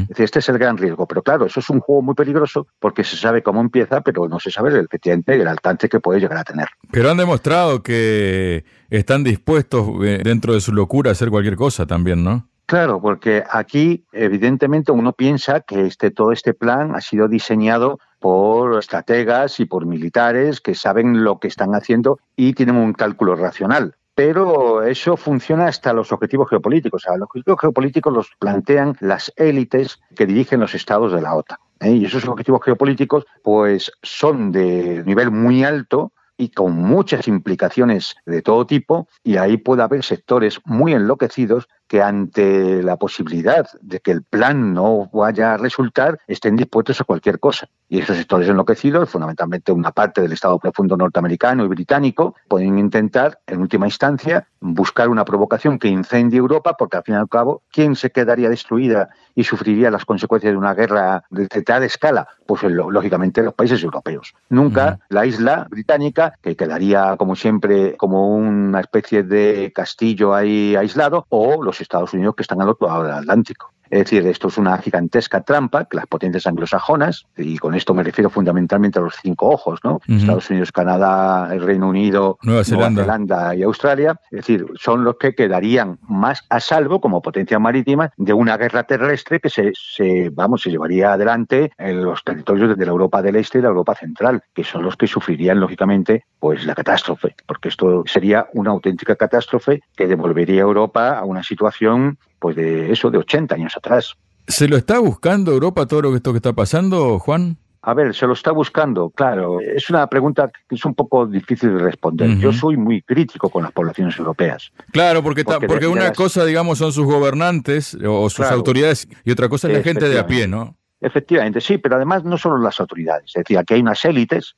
Este 0.09 0.39
es 0.39 0.49
el 0.49 0.57
gran 0.57 0.77
riesgo, 0.77 1.05
pero 1.05 1.21
claro, 1.21 1.45
eso 1.45 1.59
es 1.59 1.69
un 1.69 1.79
juego 1.79 2.01
muy 2.01 2.15
peligroso 2.15 2.67
porque 2.79 3.03
se 3.03 3.15
sabe 3.15 3.43
cómo 3.43 3.58
empieza, 3.61 4.01
pero 4.01 4.27
no 4.27 4.39
se 4.39 4.51
sabe 4.51 4.77
efectivamente 4.79 5.35
el 5.35 5.47
alcance 5.47 5.89
que 5.89 5.99
puede 5.99 6.19
llegar 6.19 6.37
a 6.37 6.43
tener. 6.43 6.67
Pero 6.91 7.09
han 7.09 7.17
demostrado 7.17 7.83
que 7.83 8.65
están 8.89 9.23
dispuestos 9.23 9.87
eh, 10.03 10.21
dentro 10.23 10.53
de 10.53 10.61
su 10.61 10.73
locura 10.73 11.09
a 11.09 11.13
hacer 11.13 11.29
cualquier 11.29 11.55
cosa 11.55 11.85
también, 11.85 12.23
¿no? 12.23 12.47
Claro, 12.65 13.01
porque 13.01 13.43
aquí 13.49 14.05
evidentemente 14.11 14.91
uno 14.91 15.13
piensa 15.13 15.61
que 15.61 15.87
este, 15.87 16.11
todo 16.11 16.31
este 16.31 16.53
plan 16.53 16.95
ha 16.95 17.01
sido 17.01 17.27
diseñado 17.27 17.97
por 18.19 18.77
estrategas 18.77 19.59
y 19.59 19.65
por 19.65 19.87
militares 19.87 20.61
que 20.61 20.75
saben 20.75 21.23
lo 21.23 21.39
que 21.39 21.47
están 21.47 21.73
haciendo 21.73 22.19
y 22.35 22.53
tienen 22.53 22.75
un 22.75 22.93
cálculo 22.93 23.35
racional 23.35 23.95
pero 24.19 24.83
eso 24.83 25.15
funciona 25.15 25.67
hasta 25.67 25.93
los 25.93 26.11
objetivos 26.11 26.49
geopolíticos. 26.49 27.01
O 27.01 27.07
sea, 27.07 27.15
los 27.15 27.27
objetivos 27.27 27.61
geopolíticos 27.61 28.11
los 28.11 28.27
plantean 28.37 28.97
las 28.99 29.31
élites 29.37 30.01
que 30.13 30.25
dirigen 30.25 30.59
los 30.59 30.75
estados 30.75 31.13
de 31.13 31.21
la 31.21 31.35
OTAN. 31.35 31.57
¿Eh? 31.79 31.91
Y 31.91 32.05
esos 32.05 32.27
objetivos 32.27 32.61
geopolíticos, 32.63 33.25
pues, 33.43 33.91
son 34.03 34.51
de 34.51 35.03
nivel 35.05 35.31
muy 35.31 35.63
alto 35.63 36.13
y 36.37 36.49
con 36.49 36.73
muchas 36.73 37.27
implicaciones 37.27 38.15
de 38.25 38.41
todo 38.41 38.65
tipo, 38.65 39.09
y 39.23 39.35
ahí 39.37 39.57
puede 39.57 39.83
haber 39.83 40.03
sectores 40.03 40.61
muy 40.63 40.93
enloquecidos 40.93 41.67
que 41.89 42.03
ante 42.03 42.83
la 42.83 42.97
posibilidad 42.97 43.67
de 43.81 43.99
que 43.99 44.11
el 44.11 44.23
plan 44.23 44.73
no 44.73 45.09
vaya 45.11 45.55
a 45.55 45.57
resultar, 45.57 46.19
estén 46.27 46.55
dispuestos 46.55 47.01
a 47.01 47.03
cualquier 47.03 47.39
cosa. 47.39 47.67
Y 47.89 47.99
esos 47.99 48.15
sectores 48.15 48.47
enloquecidos, 48.47 49.09
fundamentalmente 49.09 49.71
una 49.71 49.91
parte 49.91 50.21
del 50.21 50.31
Estado 50.31 50.59
profundo 50.59 50.95
norteamericano 50.95 51.65
y 51.65 51.67
británico, 51.67 52.35
pueden 52.47 52.77
intentar, 52.77 53.39
en 53.47 53.59
última 53.59 53.87
instancia, 53.87 54.47
buscar 54.61 55.09
una 55.09 55.25
provocación 55.25 55.79
que 55.79 55.87
incendie 55.87 56.37
Europa, 56.37 56.75
porque 56.77 56.97
al 56.97 57.03
fin 57.03 57.15
y 57.15 57.17
al 57.17 57.27
cabo, 57.27 57.63
¿quién 57.71 57.95
se 57.95 58.11
quedaría 58.11 58.49
destruida 58.49 59.09
y 59.33 59.43
sufriría 59.43 59.89
las 59.89 60.05
consecuencias 60.05 60.53
de 60.53 60.57
una 60.57 60.75
guerra 60.75 61.23
de 61.31 61.47
tal 61.47 61.83
escala? 61.83 62.27
Pues 62.45 62.61
lógicamente 62.63 63.41
los 63.41 63.55
países 63.55 63.81
europeos. 63.81 64.33
Nunca 64.49 64.99
la 65.09 65.25
isla 65.25 65.65
británica, 65.69 66.35
que 66.41 66.55
quedaría 66.55 67.15
como 67.17 67.35
siempre 67.35 67.97
como 67.97 68.35
una 68.35 68.81
especie 68.81 69.23
de 69.23 69.71
castillo 69.73 70.35
ahí 70.35 70.75
aislado, 70.75 71.25
o 71.29 71.63
los 71.63 71.78
Estados 71.83 72.13
Unidos 72.13 72.35
que 72.35 72.43
están 72.43 72.61
al 72.61 72.69
otro 72.69 72.87
lado 72.87 73.03
del 73.03 73.13
Atlántico. 73.13 73.73
Es 73.89 73.99
decir, 73.99 74.25
esto 74.27 74.47
es 74.49 74.57
una 74.57 74.77
gigantesca 74.77 75.41
trampa 75.41 75.85
que 75.85 75.97
las 75.97 76.07
potencias 76.07 76.45
anglosajonas, 76.47 77.25
y 77.37 77.57
con 77.57 77.75
esto 77.75 77.93
me 77.93 78.03
refiero 78.03 78.29
fundamentalmente 78.29 78.99
a 78.99 79.01
los 79.01 79.15
cinco 79.21 79.49
ojos, 79.49 79.79
¿no? 79.83 79.99
Estados 80.07 80.49
Unidos, 80.49 80.71
Canadá, 80.71 81.53
el 81.53 81.61
Reino 81.61 81.89
Unido, 81.89 82.37
Nueva 82.43 82.63
Zelanda. 82.63 83.55
y 83.55 83.63
Australia, 83.63 84.19
es 84.31 84.37
decir, 84.37 84.65
son 84.75 85.03
los 85.03 85.15
que 85.17 85.33
quedarían 85.33 85.99
más 86.07 86.45
a 86.49 86.59
salvo 86.59 87.01
como 87.01 87.21
potencia 87.21 87.59
marítima 87.59 88.11
de 88.17 88.33
una 88.33 88.57
guerra 88.57 88.83
terrestre 88.83 89.39
que 89.39 89.49
se, 89.49 89.71
se, 89.73 90.29
vamos, 90.29 90.61
se 90.61 90.69
llevaría 90.69 91.13
adelante 91.13 91.71
en 91.77 92.03
los 92.03 92.23
territorios 92.23 92.77
de 92.77 92.85
la 92.85 92.91
Europa 92.91 93.21
del 93.21 93.35
Este 93.35 93.59
y 93.59 93.61
la 93.61 93.69
Europa 93.69 93.95
Central, 93.95 94.43
que 94.53 94.63
son 94.63 94.83
los 94.83 94.95
que 94.95 95.07
sufrirían, 95.07 95.59
lógicamente, 95.59 96.25
pues 96.39 96.65
la 96.65 96.75
catástrofe, 96.75 97.35
porque 97.45 97.69
esto 97.69 98.03
sería 98.05 98.47
una 98.53 98.71
auténtica 98.71 99.15
catástrofe 99.15 99.81
que 99.95 100.07
devolvería 100.07 100.61
a 100.61 100.65
Europa 100.65 101.17
a 101.17 101.25
una 101.25 101.43
situación 101.43 102.17
pues 102.39 102.55
de 102.55 102.91
eso, 102.91 103.09
de 103.09 103.17
80 103.17 103.55
años 103.55 103.75
atrás. 103.75 104.15
¿Se 104.47 104.67
lo 104.67 104.77
está 104.77 104.99
buscando 104.99 105.51
Europa 105.51 105.85
todo 105.85 106.01
lo 106.01 106.09
que 106.11 106.17
esto 106.17 106.31
que 106.31 106.37
está 106.37 106.53
pasando, 106.53 107.19
Juan? 107.19 107.57
A 107.81 107.93
ver, 107.93 108.13
se 108.13 108.27
lo 108.27 108.33
está 108.33 108.51
buscando, 108.51 109.09
claro. 109.09 109.61
Es 109.61 109.89
una 109.89 110.05
pregunta 110.07 110.51
que 110.67 110.75
es 110.75 110.83
un 110.83 110.93
poco 110.93 111.25
difícil 111.25 111.77
de 111.77 111.83
responder. 111.83 112.37
Yo 112.37 112.51
soy 112.51 112.75
muy 112.75 113.01
crítico 113.01 113.49
con 113.49 113.63
las 113.63 113.71
poblaciones 113.71 114.17
europeas. 114.17 114.71
Claro, 114.91 115.23
porque, 115.23 115.45
porque, 115.45 115.87
una 115.87 116.11
cosa, 116.11 116.43
digamos, 116.43 116.77
son 116.77 116.91
sus 116.91 117.05
gobernantes 117.05 117.97
o 118.05 118.29
sus 118.29 118.45
autoridades 118.47 119.07
y 119.23 119.31
otra 119.31 119.47
cosa 119.47 119.69
es 119.69 119.77
la 119.77 119.83
gente 119.83 120.09
de 120.09 120.19
a 120.19 120.27
pie, 120.27 120.47
¿no? 120.47 120.75
Efectivamente, 121.01 121.61
sí, 121.61 121.77
pero 121.77 121.95
además 121.95 122.25
no 122.25 122.37
solo 122.37 122.57
las 122.57 122.79
autoridades. 122.79 123.27
Es 123.27 123.43
decir, 123.45 123.57
aquí 123.57 123.75
hay 123.75 123.81
unas 123.81 124.03
élites, 124.03 124.55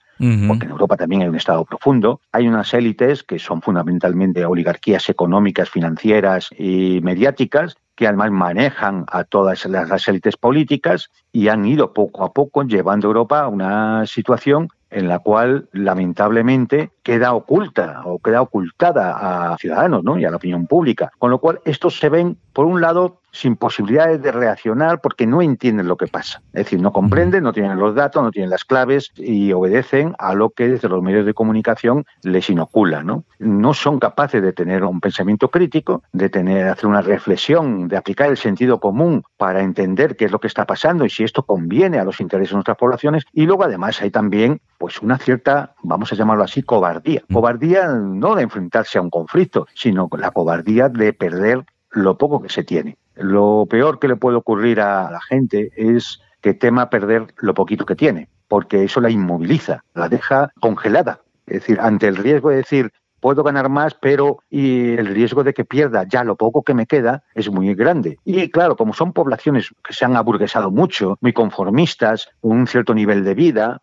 porque 0.47 0.65
en 0.65 0.71
Europa 0.71 0.97
también 0.97 1.23
hay 1.23 1.27
un 1.27 1.35
Estado 1.35 1.65
profundo, 1.65 2.21
hay 2.31 2.47
unas 2.47 2.73
élites 2.73 3.23
que 3.23 3.39
son 3.39 3.61
fundamentalmente 3.61 4.45
oligarquías 4.45 5.09
económicas, 5.09 5.69
financieras 5.69 6.49
y 6.57 6.99
mediáticas, 7.01 7.75
que 7.95 8.07
además 8.07 8.31
manejan 8.31 9.05
a 9.11 9.23
todas 9.23 9.65
las 9.65 10.07
élites 10.07 10.37
políticas 10.37 11.09
y 11.31 11.49
han 11.49 11.65
ido 11.65 11.93
poco 11.93 12.23
a 12.23 12.33
poco 12.33 12.63
llevando 12.63 13.07
a 13.07 13.09
Europa 13.09 13.41
a 13.41 13.47
una 13.47 14.05
situación 14.07 14.69
en 14.89 15.07
la 15.07 15.19
cual 15.19 15.69
lamentablemente 15.71 16.91
queda 17.03 17.33
oculta 17.33 18.01
o 18.05 18.19
queda 18.19 18.41
ocultada 18.41 19.53
a 19.53 19.57
ciudadanos 19.57 20.03
¿no? 20.03 20.19
y 20.19 20.25
a 20.25 20.31
la 20.31 20.37
opinión 20.37 20.67
pública. 20.67 21.11
Con 21.17 21.31
lo 21.31 21.39
cual 21.39 21.61
estos 21.65 21.97
se 21.97 22.09
ven, 22.09 22.37
por 22.53 22.65
un 22.65 22.81
lado, 22.81 23.20
sin 23.31 23.55
posibilidades 23.55 24.21
de 24.21 24.31
reaccionar 24.31 25.01
porque 25.01 25.25
no 25.25 25.41
entienden 25.41 25.87
lo 25.87 25.97
que 25.97 26.07
pasa. 26.07 26.41
Es 26.53 26.65
decir, 26.65 26.81
no 26.81 26.91
comprenden, 26.91 27.43
no 27.43 27.53
tienen 27.53 27.79
los 27.79 27.95
datos, 27.95 28.23
no 28.23 28.31
tienen 28.31 28.49
las 28.49 28.65
claves 28.65 29.11
y 29.15 29.51
obedecen 29.53 30.15
a 30.19 30.33
lo 30.33 30.49
que 30.49 30.67
desde 30.67 30.89
los 30.89 31.01
medios 31.01 31.25
de 31.25 31.33
comunicación 31.33 32.05
les 32.23 32.49
inocula. 32.49 33.03
No, 33.03 33.23
no 33.39 33.73
son 33.73 33.99
capaces 33.99 34.41
de 34.41 34.53
tener 34.53 34.83
un 34.83 34.99
pensamiento 34.99 35.49
crítico, 35.49 36.03
de 36.11 36.29
tener, 36.29 36.67
hacer 36.67 36.87
una 36.87 37.01
reflexión, 37.01 37.87
de 37.87 37.97
aplicar 37.97 38.29
el 38.29 38.37
sentido 38.37 38.79
común 38.79 39.23
para 39.37 39.61
entender 39.61 40.15
qué 40.15 40.25
es 40.25 40.31
lo 40.31 40.39
que 40.39 40.47
está 40.47 40.65
pasando 40.65 41.05
y 41.05 41.09
si 41.09 41.23
esto 41.23 41.43
conviene 41.43 41.99
a 41.99 42.03
los 42.03 42.19
intereses 42.19 42.51
de 42.51 42.55
nuestras 42.55 42.77
poblaciones. 42.77 43.23
Y 43.33 43.45
luego 43.45 43.63
además 43.63 44.01
hay 44.01 44.11
también 44.11 44.61
pues 44.77 45.01
una 45.01 45.17
cierta, 45.17 45.75
vamos 45.83 46.11
a 46.11 46.15
llamarlo 46.15 46.43
así, 46.43 46.63
cobardía. 46.63 47.23
Cobardía 47.31 47.87
no 47.87 48.35
de 48.35 48.43
enfrentarse 48.43 48.97
a 48.97 49.01
un 49.01 49.09
conflicto, 49.09 49.67
sino 49.75 50.09
la 50.17 50.31
cobardía 50.31 50.89
de 50.89 51.13
perder 51.13 51.63
lo 51.91 52.17
poco 52.17 52.41
que 52.41 52.49
se 52.49 52.63
tiene. 52.63 52.97
Lo 53.15 53.65
peor 53.69 53.99
que 53.99 54.07
le 54.07 54.15
puede 54.15 54.37
ocurrir 54.37 54.81
a 54.81 55.11
la 55.11 55.21
gente 55.21 55.71
es 55.75 56.21
que 56.41 56.53
tema 56.53 56.89
perder 56.89 57.27
lo 57.37 57.53
poquito 57.53 57.85
que 57.85 57.95
tiene, 57.95 58.29
porque 58.47 58.83
eso 58.83 59.01
la 59.01 59.09
inmoviliza, 59.09 59.83
la 59.93 60.09
deja 60.09 60.51
congelada. 60.59 61.21
Es 61.45 61.61
decir, 61.61 61.79
ante 61.79 62.07
el 62.07 62.17
riesgo 62.17 62.49
de 62.49 62.57
decir, 62.57 62.91
puedo 63.21 63.43
ganar 63.43 63.69
más, 63.69 63.93
pero 63.93 64.39
y 64.49 64.95
el 64.95 65.05
riesgo 65.07 65.43
de 65.43 65.53
que 65.53 65.63
pierda 65.63 66.05
ya 66.07 66.23
lo 66.23 66.35
poco 66.35 66.63
que 66.63 66.73
me 66.73 66.87
queda 66.87 67.23
es 67.35 67.49
muy 67.49 67.73
grande. 67.75 68.19
Y 68.25 68.49
claro, 68.49 68.75
como 68.75 68.93
son 68.93 69.13
poblaciones 69.13 69.69
que 69.83 69.93
se 69.93 70.03
han 70.03 70.17
aburguesado 70.17 70.71
mucho, 70.71 71.17
muy 71.21 71.31
conformistas, 71.31 72.29
con 72.41 72.51
un 72.51 72.67
cierto 72.67 72.93
nivel 72.93 73.23
de 73.23 73.33
vida, 73.33 73.79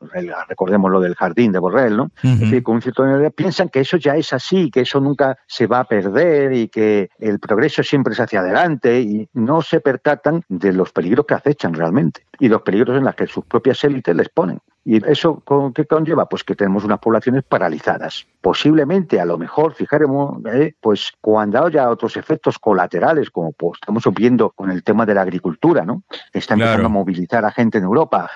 recordemos 0.49 0.91
lo 0.91 1.01
del 1.01 1.15
jardín 1.15 1.53
de 1.53 1.59
Borrell, 1.59 1.97
¿no? 1.97 2.11
es 2.23 2.41
decir, 2.41 2.63
con 2.63 2.77
un 2.77 2.83
cierto 2.83 3.05
nivel 3.05 3.19
de 3.19 3.23
vida, 3.25 3.31
piensan 3.31 3.69
que 3.69 3.81
eso 3.81 3.97
ya 3.97 4.17
es 4.17 4.33
así, 4.33 4.71
que 4.71 4.81
eso 4.81 5.01
nunca 5.01 5.39
se 5.47 5.67
va 5.67 5.81
a 5.81 5.85
perder 5.85 6.53
y 6.53 6.69
que 6.69 7.11
el 7.19 7.39
progreso 7.39 7.83
siempre 7.83 8.13
es 8.13 8.21
hacia 8.21 8.41
adelante 8.41 9.01
y 9.01 9.29
no 9.33 9.63
se 9.63 9.81
percatan 9.81 10.43
de 10.49 10.73
los 10.73 10.93
peligros 10.93 11.27
que 11.27 11.35
acechan 11.35 11.75
realmente 11.75 12.27
y 12.41 12.49
los 12.49 12.63
peligros 12.63 12.97
en 12.97 13.05
los 13.05 13.15
que 13.15 13.27
sus 13.27 13.45
propias 13.45 13.83
élites 13.85 14.15
les 14.15 14.29
ponen. 14.29 14.59
¿Y 14.91 15.07
eso 15.07 15.43
qué 15.75 15.85
conlleva? 15.85 16.31
Pues 16.31 16.45
que 16.45 16.55
tenemos 16.55 16.83
unas 16.83 16.99
poblaciones 16.99 17.45
paralizadas. 17.45 18.27
Posiblemente, 18.41 19.21
a 19.21 19.27
lo 19.27 19.37
mejor, 19.37 19.75
fijaremos, 19.75 20.43
¿eh? 20.47 20.77
pues 20.81 21.13
cuando 21.21 21.63
haya 21.63 21.91
otros 21.91 22.17
efectos 22.17 22.59
colaterales, 22.59 23.31
como 23.31 23.53
pues, 23.53 23.79
estamos 23.83 24.03
viendo 24.15 24.49
con 24.49 24.71
el 24.71 24.83
tema 24.83 25.05
de 25.05 25.13
la 25.13 25.21
agricultura, 25.21 25.85
¿no? 25.85 26.05
Está 26.33 26.55
empezando 26.55 26.87
a 26.87 26.89
movilizar 26.89 27.45
a 27.45 27.51
gente 27.51 27.77
en 27.77 27.85
Europa 27.85 28.31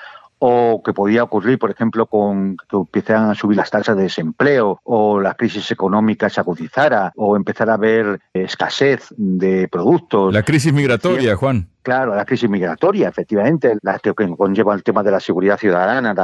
o 0.44 0.82
que 0.82 0.92
podía 0.92 1.22
ocurrir, 1.22 1.56
por 1.56 1.70
ejemplo, 1.70 2.06
con 2.06 2.56
que 2.68 2.76
empiezan 2.76 3.30
a 3.30 3.34
subir 3.36 3.56
las 3.56 3.70
tasas 3.70 3.96
de 3.96 4.02
desempleo 4.02 4.80
o 4.82 5.20
la 5.20 5.34
crisis 5.34 5.70
económica 5.70 6.28
se 6.28 6.40
agudizara 6.40 7.12
o 7.14 7.36
empezar 7.36 7.70
a 7.70 7.74
haber 7.74 8.18
escasez 8.34 9.14
de 9.16 9.68
productos. 9.68 10.34
La 10.34 10.42
crisis 10.42 10.72
migratoria, 10.72 11.36
Juan. 11.36 11.68
Claro, 11.82 12.14
la 12.14 12.24
crisis 12.24 12.50
migratoria, 12.50 13.08
efectivamente, 13.08 13.76
la 13.82 14.00
que 14.00 14.12
conlleva 14.14 14.74
el 14.74 14.82
tema 14.82 15.04
de 15.04 15.10
la 15.12 15.20
seguridad 15.20 15.58
ciudadana, 15.58 16.14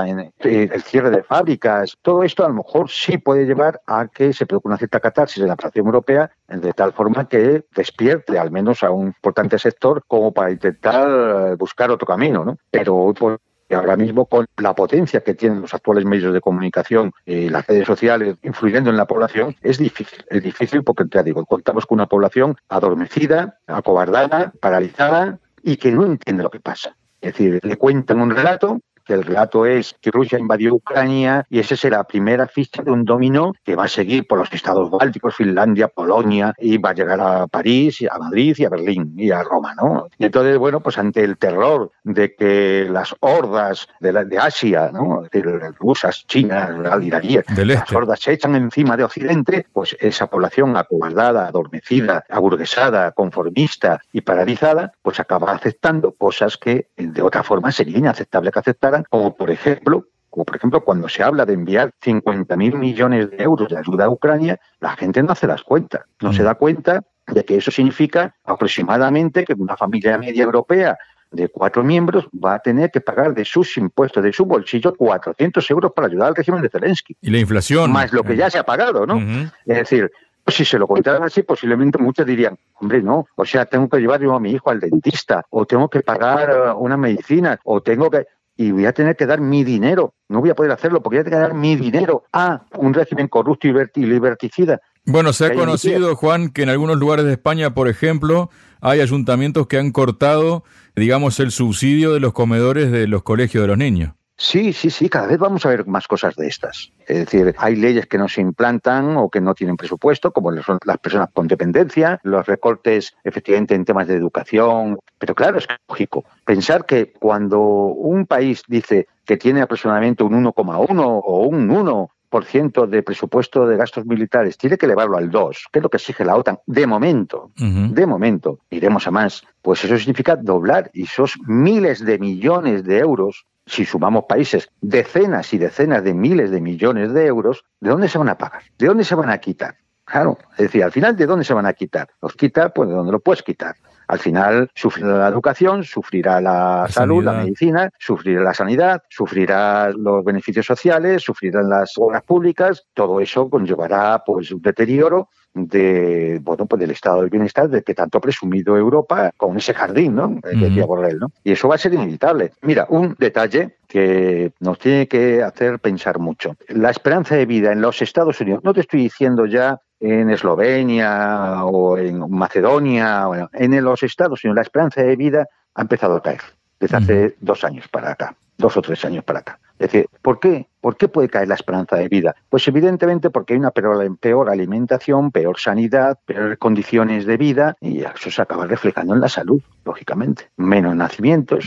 el 0.40 0.82
cierre 0.82 1.10
de 1.10 1.22
fábricas, 1.22 1.96
todo 2.02 2.22
esto 2.24 2.44
a 2.44 2.48
lo 2.48 2.54
mejor 2.54 2.90
sí 2.90 3.18
puede 3.18 3.44
llevar 3.44 3.80
a 3.86 4.06
que 4.08 4.32
se 4.32 4.46
produzca 4.46 4.68
una 4.68 4.78
cierta 4.78 5.00
catarsis 5.00 5.42
en 5.42 5.48
la 5.48 5.56
fracción 5.56 5.86
europea, 5.86 6.30
de 6.48 6.72
tal 6.72 6.92
forma 6.92 7.28
que 7.28 7.64
despierte 7.74 8.38
al 8.38 8.50
menos 8.50 8.82
a 8.82 8.90
un 8.90 9.08
importante 9.08 9.58
sector 9.58 10.02
como 10.06 10.32
para 10.32 10.50
intentar 10.52 11.56
buscar 11.56 11.90
otro 11.90 12.06
camino, 12.06 12.44
¿no? 12.44 12.56
Pero 12.70 12.96
hoy 12.96 13.14
por 13.14 13.40
y 13.68 13.74
ahora 13.74 13.96
mismo 13.96 14.26
con 14.26 14.46
la 14.56 14.74
potencia 14.74 15.20
que 15.20 15.34
tienen 15.34 15.60
los 15.60 15.74
actuales 15.74 16.04
medios 16.04 16.32
de 16.32 16.40
comunicación 16.40 17.12
y 17.26 17.48
las 17.48 17.66
redes 17.66 17.86
sociales 17.86 18.36
influyendo 18.42 18.90
en 18.90 18.96
la 18.96 19.06
población, 19.06 19.54
es 19.62 19.78
difícil. 19.78 20.24
Es 20.28 20.42
difícil 20.42 20.82
porque, 20.82 21.04
te 21.04 21.22
digo, 21.22 21.44
contamos 21.44 21.86
con 21.86 21.96
una 21.96 22.06
población 22.06 22.56
adormecida, 22.68 23.58
acobardada, 23.66 24.52
paralizada 24.60 25.38
y 25.62 25.76
que 25.76 25.92
no 25.92 26.06
entiende 26.06 26.42
lo 26.42 26.50
que 26.50 26.60
pasa. 26.60 26.96
Es 27.20 27.32
decir, 27.32 27.60
le 27.62 27.76
cuentan 27.76 28.20
un 28.20 28.30
relato 28.30 28.80
el 29.14 29.24
relato 29.24 29.66
es 29.66 29.94
que 30.00 30.10
Rusia 30.10 30.38
invadió 30.38 30.74
Ucrania 30.74 31.46
y 31.50 31.58
esa 31.58 31.76
será 31.76 31.98
la 31.98 32.04
primera 32.04 32.46
ficha 32.46 32.82
de 32.82 32.90
un 32.90 33.04
dominó 33.04 33.52
que 33.64 33.74
va 33.74 33.84
a 33.84 33.88
seguir 33.88 34.26
por 34.26 34.38
los 34.38 34.52
estados 34.52 34.90
bálticos, 34.90 35.34
Finlandia, 35.34 35.88
Polonia 35.88 36.54
y 36.58 36.78
va 36.78 36.90
a 36.90 36.94
llegar 36.94 37.20
a 37.20 37.46
París, 37.46 38.04
a 38.10 38.18
Madrid 38.18 38.54
y 38.58 38.64
a 38.64 38.68
Berlín 38.68 39.14
y 39.16 39.30
a 39.30 39.42
Roma, 39.42 39.74
¿no? 39.74 40.06
Y 40.18 40.26
entonces, 40.26 40.58
bueno, 40.58 40.80
pues 40.80 40.98
ante 40.98 41.24
el 41.24 41.38
terror 41.38 41.90
de 42.04 42.34
que 42.34 42.86
las 42.90 43.14
hordas 43.20 43.88
de, 44.00 44.12
de 44.24 44.38
Asia, 44.38 44.90
¿no? 44.92 45.22
Decir, 45.22 45.44
rusas, 45.78 46.24
chinas, 46.26 46.70
iraníes, 47.02 47.44
las 47.56 47.92
hordas 47.92 48.20
se 48.20 48.32
echan 48.32 48.54
encima 48.54 48.96
de 48.96 49.04
Occidente, 49.04 49.66
pues 49.72 49.96
esa 50.00 50.28
población 50.28 50.76
acobardada, 50.76 51.48
adormecida, 51.48 52.24
aburguesada, 52.28 53.12
conformista 53.12 54.00
y 54.12 54.20
paralizada, 54.20 54.92
pues 55.02 55.20
acaba 55.20 55.52
aceptando 55.52 56.12
cosas 56.12 56.56
que 56.56 56.88
de 56.96 57.22
otra 57.22 57.42
forma 57.42 57.72
sería 57.72 57.98
inaceptable 57.98 58.52
que 58.52 58.58
aceptara 58.58 58.97
como 59.08 59.34
por 59.34 59.50
ejemplo 59.50 60.06
como 60.30 60.44
por 60.44 60.56
ejemplo 60.56 60.84
cuando 60.84 61.08
se 61.08 61.22
habla 61.22 61.46
de 61.46 61.54
enviar 61.54 61.90
50.000 62.02 62.74
millones 62.76 63.30
de 63.30 63.42
euros 63.42 63.68
de 63.68 63.78
ayuda 63.78 64.04
a 64.04 64.10
Ucrania, 64.10 64.60
la 64.78 64.94
gente 64.94 65.22
no 65.22 65.32
hace 65.32 65.46
las 65.46 65.62
cuentas, 65.62 66.02
no 66.20 66.32
se 66.32 66.42
mm. 66.42 66.44
da 66.44 66.54
cuenta 66.54 67.02
de 67.26 67.44
que 67.44 67.56
eso 67.56 67.70
significa 67.70 68.34
aproximadamente 68.44 69.44
que 69.44 69.54
una 69.54 69.76
familia 69.76 70.18
media 70.18 70.44
europea 70.44 70.96
de 71.30 71.48
cuatro 71.48 71.84
miembros 71.84 72.26
va 72.32 72.54
a 72.54 72.58
tener 72.58 72.90
que 72.90 73.00
pagar 73.00 73.34
de 73.34 73.44
sus 73.44 73.76
impuestos, 73.76 74.22
de 74.22 74.32
su 74.32 74.46
bolsillo, 74.46 74.94
400 74.94 75.70
euros 75.70 75.92
para 75.92 76.08
ayudar 76.08 76.28
al 76.28 76.36
régimen 76.36 76.62
de 76.62 76.70
Zelensky. 76.70 77.16
Y 77.20 77.30
la 77.30 77.38
inflación. 77.38 77.92
Más 77.92 78.12
lo 78.12 78.22
que 78.22 78.36
ya 78.36 78.48
se 78.48 78.58
ha 78.58 78.64
pagado, 78.64 79.06
¿no? 79.06 79.18
Es 79.66 79.76
decir, 79.76 80.10
si 80.46 80.64
se 80.64 80.78
lo 80.78 80.86
contaran 80.86 81.22
así, 81.22 81.42
posiblemente 81.42 81.98
muchos 81.98 82.24
dirían, 82.24 82.56
hombre, 82.74 83.02
no, 83.02 83.26
o 83.34 83.44
sea, 83.44 83.66
tengo 83.66 83.88
que 83.88 83.98
llevar 83.98 84.20
yo 84.20 84.34
a 84.34 84.40
mi 84.40 84.52
hijo 84.52 84.70
al 84.70 84.80
dentista, 84.80 85.44
o 85.50 85.66
tengo 85.66 85.88
que 85.88 86.00
pagar 86.00 86.50
eh, 86.50 86.72
una 86.76 86.96
medicina, 86.96 87.58
o 87.64 87.82
tengo 87.82 88.10
que 88.10 88.26
y 88.58 88.72
voy 88.72 88.86
a 88.86 88.92
tener 88.92 89.16
que 89.16 89.24
dar 89.24 89.40
mi 89.40 89.62
dinero. 89.62 90.14
No 90.28 90.40
voy 90.40 90.50
a 90.50 90.54
poder 90.54 90.72
hacerlo 90.72 91.00
porque 91.00 91.16
voy 91.16 91.20
a 91.20 91.24
tener 91.24 91.38
que 91.38 91.42
dar 91.48 91.54
mi 91.54 91.76
dinero 91.76 92.24
a 92.32 92.64
un 92.76 92.92
régimen 92.92 93.28
corrupto 93.28 93.68
y 93.68 94.04
liberticida. 94.04 94.80
Bueno, 95.06 95.32
se 95.32 95.46
ha 95.46 95.54
conocido, 95.54 96.16
Juan, 96.16 96.50
que 96.50 96.64
en 96.64 96.68
algunos 96.68 96.98
lugares 96.98 97.24
de 97.24 97.32
España, 97.32 97.72
por 97.72 97.88
ejemplo, 97.88 98.50
hay 98.80 99.00
ayuntamientos 99.00 99.68
que 99.68 99.78
han 99.78 99.92
cortado, 99.92 100.64
digamos, 100.96 101.38
el 101.38 101.52
subsidio 101.52 102.12
de 102.12 102.20
los 102.20 102.32
comedores 102.32 102.90
de 102.90 103.06
los 103.06 103.22
colegios 103.22 103.62
de 103.62 103.68
los 103.68 103.78
niños. 103.78 104.12
Sí, 104.40 104.72
sí, 104.72 104.88
sí, 104.90 105.08
cada 105.08 105.26
vez 105.26 105.36
vamos 105.36 105.66
a 105.66 105.70
ver 105.70 105.84
más 105.88 106.06
cosas 106.06 106.36
de 106.36 106.46
estas. 106.46 106.92
Es 107.08 107.18
decir, 107.18 107.56
hay 107.58 107.74
leyes 107.74 108.06
que 108.06 108.18
no 108.18 108.28
se 108.28 108.40
implantan 108.40 109.16
o 109.16 109.28
que 109.28 109.40
no 109.40 109.52
tienen 109.52 109.76
presupuesto, 109.76 110.32
como 110.32 110.52
son 110.62 110.78
las 110.84 110.98
personas 110.98 111.30
con 111.32 111.48
dependencia, 111.48 112.20
los 112.22 112.46
recortes 112.46 113.16
efectivamente 113.24 113.74
en 113.74 113.84
temas 113.84 114.06
de 114.06 114.14
educación. 114.14 115.00
Pero 115.18 115.34
claro, 115.34 115.58
es 115.58 115.66
lógico 115.88 116.24
pensar 116.44 116.86
que 116.86 117.12
cuando 117.12 117.58
un 117.58 118.26
país 118.26 118.62
dice 118.68 119.08
que 119.24 119.36
tiene 119.36 119.60
aproximadamente 119.60 120.22
un 120.22 120.44
1,1 120.44 121.20
o 121.24 121.40
un 121.40 121.68
1 121.68 122.10
por 122.28 122.44
ciento 122.44 122.86
de 122.86 123.02
presupuesto 123.02 123.66
de 123.66 123.76
gastos 123.76 124.06
militares, 124.06 124.56
tiene 124.56 124.78
que 124.78 124.86
elevarlo 124.86 125.16
al 125.16 125.30
2, 125.30 125.66
que 125.72 125.78
es 125.80 125.82
lo 125.82 125.88
que 125.88 125.96
exige 125.96 126.24
la 126.24 126.36
OTAN, 126.36 126.58
de 126.66 126.86
momento, 126.86 127.50
de 127.56 128.06
momento, 128.06 128.60
iremos 128.70 129.06
a 129.06 129.10
más, 129.10 129.42
pues 129.62 129.82
eso 129.84 129.96
significa 129.98 130.36
doblar 130.36 130.90
esos 130.92 131.36
miles 131.46 132.04
de 132.04 132.18
millones 132.18 132.84
de 132.84 132.98
euros 132.98 133.46
si 133.68 133.84
sumamos 133.84 134.24
países, 134.28 134.68
decenas 134.80 135.52
y 135.52 135.58
decenas 135.58 136.02
de 136.02 136.14
miles 136.14 136.50
de 136.50 136.60
millones 136.60 137.12
de 137.12 137.26
euros, 137.26 137.64
¿de 137.80 137.90
dónde 137.90 138.08
se 138.08 138.18
van 138.18 138.28
a 138.28 138.38
pagar? 138.38 138.62
¿De 138.78 138.86
dónde 138.86 139.04
se 139.04 139.14
van 139.14 139.30
a 139.30 139.38
quitar? 139.38 139.76
Claro, 140.04 140.38
es 140.52 140.58
decir, 140.58 140.82
al 140.82 140.90
final, 140.90 141.16
¿de 141.16 141.26
dónde 141.26 141.44
se 141.44 141.52
van 141.52 141.66
a 141.66 141.74
quitar? 141.74 142.08
Los 142.22 142.32
quita, 142.32 142.70
pues 142.70 142.88
de 142.88 142.94
dónde 142.94 143.12
lo 143.12 143.20
puedes 143.20 143.42
quitar. 143.42 143.76
Al 144.06 144.18
final 144.18 144.70
sufrirá 144.74 145.18
la 145.18 145.28
educación, 145.28 145.84
sufrirá 145.84 146.40
la, 146.40 146.86
salud, 146.88 147.22
la 147.22 147.34
medicina, 147.34 147.90
sufrirá 147.98 148.40
la 148.40 148.54
sanidad, 148.54 149.02
sufrirá 149.10 149.90
los 149.90 150.24
beneficios 150.24 150.64
sociales, 150.64 151.22
sufrirán 151.22 151.68
las 151.68 151.92
obras 151.98 152.22
públicas. 152.22 152.86
Todo 152.94 153.20
eso 153.20 153.50
conllevará 153.50 154.22
pues 154.24 154.50
un 154.50 154.62
deterioro 154.62 155.28
de 155.54 156.40
bueno 156.42 156.66
pues 156.66 156.80
del 156.80 156.90
estado 156.90 157.20
del 157.20 157.30
bienestar 157.30 157.68
de 157.68 157.82
que 157.82 157.94
tanto 157.94 158.18
ha 158.18 158.20
presumido 158.20 158.76
Europa 158.76 159.32
con 159.36 159.56
ese 159.56 159.74
jardín, 159.74 160.14
¿no? 160.14 160.40
Que 160.40 160.56
decía 160.56 160.86
Borrell, 160.86 161.18
¿no? 161.18 161.32
Y 161.44 161.52
eso 161.52 161.68
va 161.68 161.74
a 161.74 161.78
ser 161.78 161.94
inevitable. 161.94 162.52
Mira, 162.62 162.86
un 162.88 163.16
detalle 163.18 163.76
que 163.86 164.52
nos 164.60 164.78
tiene 164.78 165.08
que 165.08 165.42
hacer 165.42 165.78
pensar 165.78 166.18
mucho. 166.18 166.56
La 166.68 166.90
esperanza 166.90 167.36
de 167.36 167.46
vida 167.46 167.72
en 167.72 167.80
los 167.80 168.02
Estados 168.02 168.40
Unidos, 168.40 168.62
no 168.62 168.74
te 168.74 168.80
estoy 168.80 169.02
diciendo 169.02 169.46
ya 169.46 169.80
en 170.00 170.30
Eslovenia 170.30 171.64
o 171.64 171.96
en 171.98 172.30
Macedonia, 172.30 173.26
bueno, 173.26 173.50
en 173.52 173.82
los 173.82 174.02
Estados 174.02 174.44
Unidos 174.44 174.56
la 174.56 174.62
esperanza 174.62 175.02
de 175.02 175.16
vida 175.16 175.48
ha 175.74 175.82
empezado 175.82 176.16
a 176.16 176.22
caer 176.22 176.40
desde 176.78 176.96
hace 176.96 177.36
dos 177.40 177.64
años 177.64 177.88
para 177.88 178.12
acá, 178.12 178.36
dos 178.56 178.76
o 178.76 178.82
tres 178.82 179.04
años 179.04 179.24
para 179.24 179.40
acá. 179.40 179.58
Es 179.78 179.90
decir, 179.90 180.06
¿por 180.22 180.38
qué? 180.38 180.68
¿Por 180.80 180.96
qué 180.96 181.08
puede 181.08 181.28
caer 181.28 181.48
la 181.48 181.54
esperanza 181.54 181.96
de 181.96 182.08
vida? 182.08 182.34
Pues 182.48 182.66
evidentemente 182.68 183.30
porque 183.30 183.54
hay 183.54 183.58
una 183.58 183.70
peor, 183.70 184.50
alimentación, 184.50 185.30
peor 185.30 185.58
sanidad, 185.58 186.18
peores 186.24 186.58
condiciones 186.58 187.26
de 187.26 187.36
vida 187.36 187.76
y 187.80 188.00
eso 188.00 188.30
se 188.30 188.42
acaba 188.42 188.66
reflejando 188.66 189.14
en 189.14 189.20
la 189.20 189.28
salud, 189.28 189.60
lógicamente. 189.84 190.48
Menos 190.56 190.94
nacimientos 190.94 191.66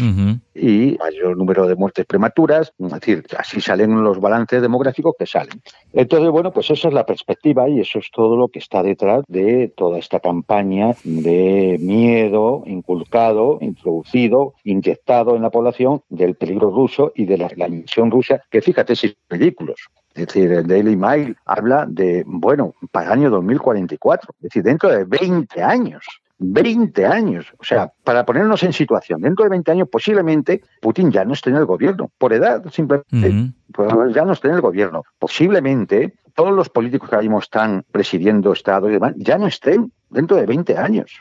y 0.54 0.98
mayor 1.00 1.38
número 1.38 1.68
de 1.68 1.76
muertes 1.76 2.06
prematuras, 2.06 2.74
es 2.78 2.92
decir, 2.92 3.26
así 3.38 3.62
salen 3.62 4.04
los 4.04 4.20
balances 4.20 4.62
demográficos 4.62 5.16
que 5.18 5.26
salen. 5.26 5.62
Entonces, 5.94 6.30
bueno, 6.30 6.52
pues 6.52 6.70
esa 6.70 6.88
es 6.88 6.94
la 6.94 7.06
perspectiva 7.06 7.68
y 7.70 7.80
eso 7.80 8.00
es 8.00 8.10
todo 8.12 8.38
lo 8.38 8.48
que 8.48 8.60
está 8.60 8.84
detrás 8.84 9.24
de 9.28 9.74
toda 9.76 10.00
esta 10.00 10.20
campaña 10.20 10.96
de 11.04 11.78
miedo 11.80 12.64
inculcado, 12.66 13.58
introducido, 13.62 14.54
inyectado 14.64 15.36
en 15.36 15.42
la 15.42 15.50
población 15.50 16.02
del 16.10 16.36
peligro 16.36 16.70
ruso 16.70 17.12
y 17.16 17.26
de 17.26 17.38
la, 17.38 17.50
la 17.56 17.68
Rusia, 18.10 18.44
que 18.50 18.62
fíjate 18.62 18.96
ridículos. 19.30 19.88
Es 20.14 20.28
decir, 20.28 20.52
el 20.52 20.68
Daily 20.68 20.96
Mail 20.96 21.38
habla 21.46 21.86
de, 21.88 22.24
bueno, 22.26 22.74
para 22.92 23.08
el 23.08 23.12
año 23.14 23.30
2044, 23.30 24.32
es 24.38 24.44
decir, 24.44 24.64
dentro 24.64 24.90
de 24.90 25.06
20 25.06 25.64
años. 25.64 26.06
20 26.42 27.06
años. 27.06 27.46
O 27.60 27.64
sea, 27.64 27.92
para 28.04 28.26
ponernos 28.26 28.64
en 28.64 28.74
situación, 28.74 29.22
dentro 29.22 29.44
de 29.44 29.52
20 29.52 29.72
años 29.72 29.88
posiblemente 29.90 30.62
Putin 30.82 31.12
ya 31.12 31.24
no 31.24 31.34
esté 31.34 31.52
en 31.52 31.58
el 31.58 31.66
gobierno, 31.66 32.12
por 32.18 32.34
edad 32.34 32.64
simplemente, 32.72 33.54
pues 33.72 34.14
ya 34.14 34.26
no 34.26 34.34
esté 34.34 34.48
en 34.48 34.56
el 34.56 34.62
gobierno. 34.62 35.04
Posiblemente 35.20 36.16
todos 36.34 36.52
los 36.52 36.70
políticos 36.70 37.10
que 37.10 37.16
ahora 37.16 37.24
mismo 37.24 37.40
están 37.40 37.86
presidiendo 37.92 38.54
Estado 38.54 38.90
y 38.90 38.94
demás 38.94 39.14
ya 39.18 39.38
no 39.38 39.48
estén 39.48 39.92
dentro 40.10 40.36
de 40.36 40.46
20 40.48 40.78
años. 40.78 41.18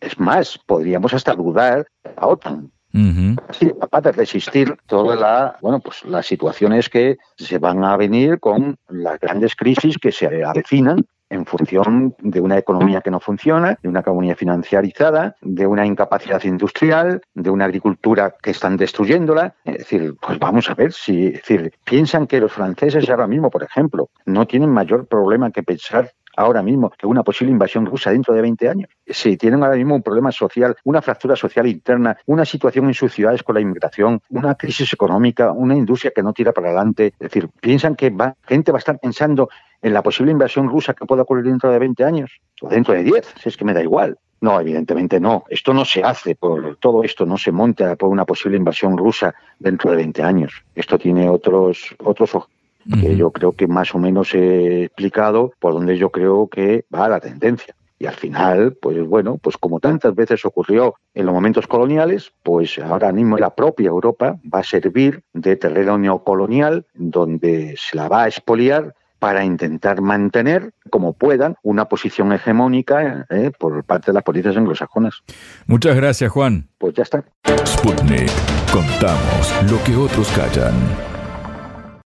Es 0.00 0.18
más, 0.18 0.58
podríamos 0.64 1.12
hasta 1.12 1.34
dudar 1.34 1.86
a 2.16 2.26
OTAN 2.28 2.70
Sí, 2.92 3.72
capaz 3.80 4.02
de 4.02 4.12
resistir 4.12 4.76
todas 4.86 5.18
la, 5.18 5.56
bueno, 5.60 5.80
pues 5.80 6.04
las 6.04 6.26
situaciones 6.26 6.88
que 6.88 7.16
se 7.36 7.58
van 7.58 7.84
a 7.84 7.96
venir 7.96 8.38
con 8.38 8.76
las 8.88 9.18
grandes 9.18 9.56
crisis 9.56 9.96
que 9.98 10.12
se 10.12 10.44
avecinan 10.44 11.06
en 11.32 11.46
función 11.46 12.14
de 12.18 12.40
una 12.40 12.58
economía 12.58 13.00
que 13.00 13.10
no 13.10 13.18
funciona, 13.18 13.78
de 13.82 13.88
una 13.88 14.00
economía 14.00 14.36
financiarizada, 14.36 15.34
de 15.40 15.66
una 15.66 15.86
incapacidad 15.86 16.44
industrial, 16.44 17.22
de 17.32 17.48
una 17.48 17.64
agricultura 17.64 18.34
que 18.42 18.50
están 18.50 18.76
destruyéndola. 18.76 19.54
Es 19.64 19.78
decir, 19.78 20.14
pues 20.20 20.38
vamos 20.38 20.68
a 20.68 20.74
ver 20.74 20.92
si, 20.92 21.28
es 21.28 21.32
decir, 21.34 21.72
piensan 21.84 22.26
que 22.26 22.38
los 22.38 22.52
franceses 22.52 23.08
ahora 23.08 23.26
mismo, 23.26 23.48
por 23.50 23.62
ejemplo, 23.62 24.10
no 24.26 24.46
tienen 24.46 24.68
mayor 24.68 25.06
problema 25.06 25.50
que 25.50 25.62
pensar 25.62 26.12
ahora 26.36 26.62
mismo 26.62 26.90
que 26.90 27.06
una 27.06 27.22
posible 27.22 27.52
invasión 27.52 27.86
rusa 27.86 28.10
dentro 28.10 28.34
de 28.34 28.42
20 28.42 28.68
años. 28.68 28.90
Si 29.06 29.36
tienen 29.36 29.62
ahora 29.62 29.76
mismo 29.76 29.94
un 29.94 30.02
problema 30.02 30.32
social, 30.32 30.76
una 30.84 31.02
fractura 31.02 31.36
social 31.36 31.66
interna, 31.66 32.16
una 32.26 32.44
situación 32.44 32.86
en 32.86 32.94
sus 32.94 33.12
ciudades 33.12 33.42
con 33.42 33.54
la 33.54 33.60
inmigración, 33.60 34.20
una 34.30 34.54
crisis 34.54 34.92
económica, 34.92 35.52
una 35.52 35.76
industria 35.76 36.12
que 36.14 36.22
no 36.22 36.32
tira 36.32 36.52
para 36.52 36.68
adelante. 36.68 37.08
Es 37.18 37.30
decir, 37.30 37.48
piensan 37.60 37.94
que 37.94 38.10
va, 38.10 38.34
gente 38.46 38.72
va 38.72 38.78
a 38.78 38.80
estar 38.80 38.98
pensando 38.98 39.48
en 39.80 39.92
la 39.92 40.02
posible 40.02 40.32
invasión 40.32 40.68
rusa 40.68 40.94
que 40.94 41.06
pueda 41.06 41.22
ocurrir 41.22 41.44
dentro 41.44 41.70
de 41.70 41.78
20 41.78 42.04
años 42.04 42.40
o 42.60 42.68
dentro 42.68 42.94
de 42.94 43.02
10, 43.02 43.34
si 43.40 43.48
es 43.48 43.56
que 43.56 43.64
me 43.64 43.74
da 43.74 43.82
igual. 43.82 44.16
No, 44.40 44.60
evidentemente 44.60 45.20
no. 45.20 45.44
Esto 45.48 45.72
no 45.72 45.84
se 45.84 46.02
hace 46.02 46.34
por 46.34 46.76
todo 46.76 47.04
esto, 47.04 47.24
no 47.24 47.38
se 47.38 47.52
monta 47.52 47.94
por 47.94 48.08
una 48.08 48.24
posible 48.24 48.56
invasión 48.56 48.98
rusa 48.98 49.32
dentro 49.58 49.90
de 49.90 49.98
20 49.98 50.22
años. 50.22 50.64
Esto 50.74 50.98
tiene 50.98 51.28
otros 51.28 51.94
otros 52.02 52.34
que 53.00 53.16
yo 53.16 53.30
creo 53.30 53.52
que 53.52 53.66
más 53.66 53.94
o 53.94 53.98
menos 53.98 54.34
he 54.34 54.84
explicado 54.84 55.52
por 55.58 55.74
donde 55.74 55.96
yo 55.98 56.10
creo 56.10 56.48
que 56.48 56.84
va 56.94 57.08
la 57.08 57.20
tendencia. 57.20 57.74
Y 57.98 58.06
al 58.06 58.14
final, 58.14 58.76
pues 58.82 59.00
bueno, 59.06 59.38
pues 59.40 59.56
como 59.56 59.78
tantas 59.78 60.12
veces 60.16 60.44
ocurrió 60.44 60.96
en 61.14 61.24
los 61.24 61.34
momentos 61.34 61.68
coloniales, 61.68 62.32
pues 62.42 62.76
ahora 62.80 63.12
mismo 63.12 63.38
la 63.38 63.54
propia 63.54 63.90
Europa 63.90 64.40
va 64.52 64.58
a 64.58 64.64
servir 64.64 65.22
de 65.32 65.54
terreno 65.54 65.96
neocolonial 65.96 66.84
donde 66.94 67.76
se 67.78 67.96
la 67.96 68.08
va 68.08 68.24
a 68.24 68.26
expoliar 68.26 68.92
para 69.20 69.44
intentar 69.44 70.00
mantener, 70.00 70.72
como 70.90 71.12
puedan, 71.12 71.54
una 71.62 71.84
posición 71.84 72.32
hegemónica 72.32 73.24
eh, 73.30 73.52
por 73.56 73.84
parte 73.84 74.06
de 74.10 74.14
las 74.14 74.24
políticas 74.24 74.56
anglosajonas. 74.56 75.22
Muchas 75.68 75.94
gracias, 75.94 76.28
Juan. 76.32 76.66
Pues 76.78 76.94
ya 76.94 77.04
está. 77.04 77.22
Sputnik. 77.64 78.32
Contamos 78.72 79.70
lo 79.70 79.80
que 79.84 79.94
otros 79.94 80.28
callan. 80.32 81.11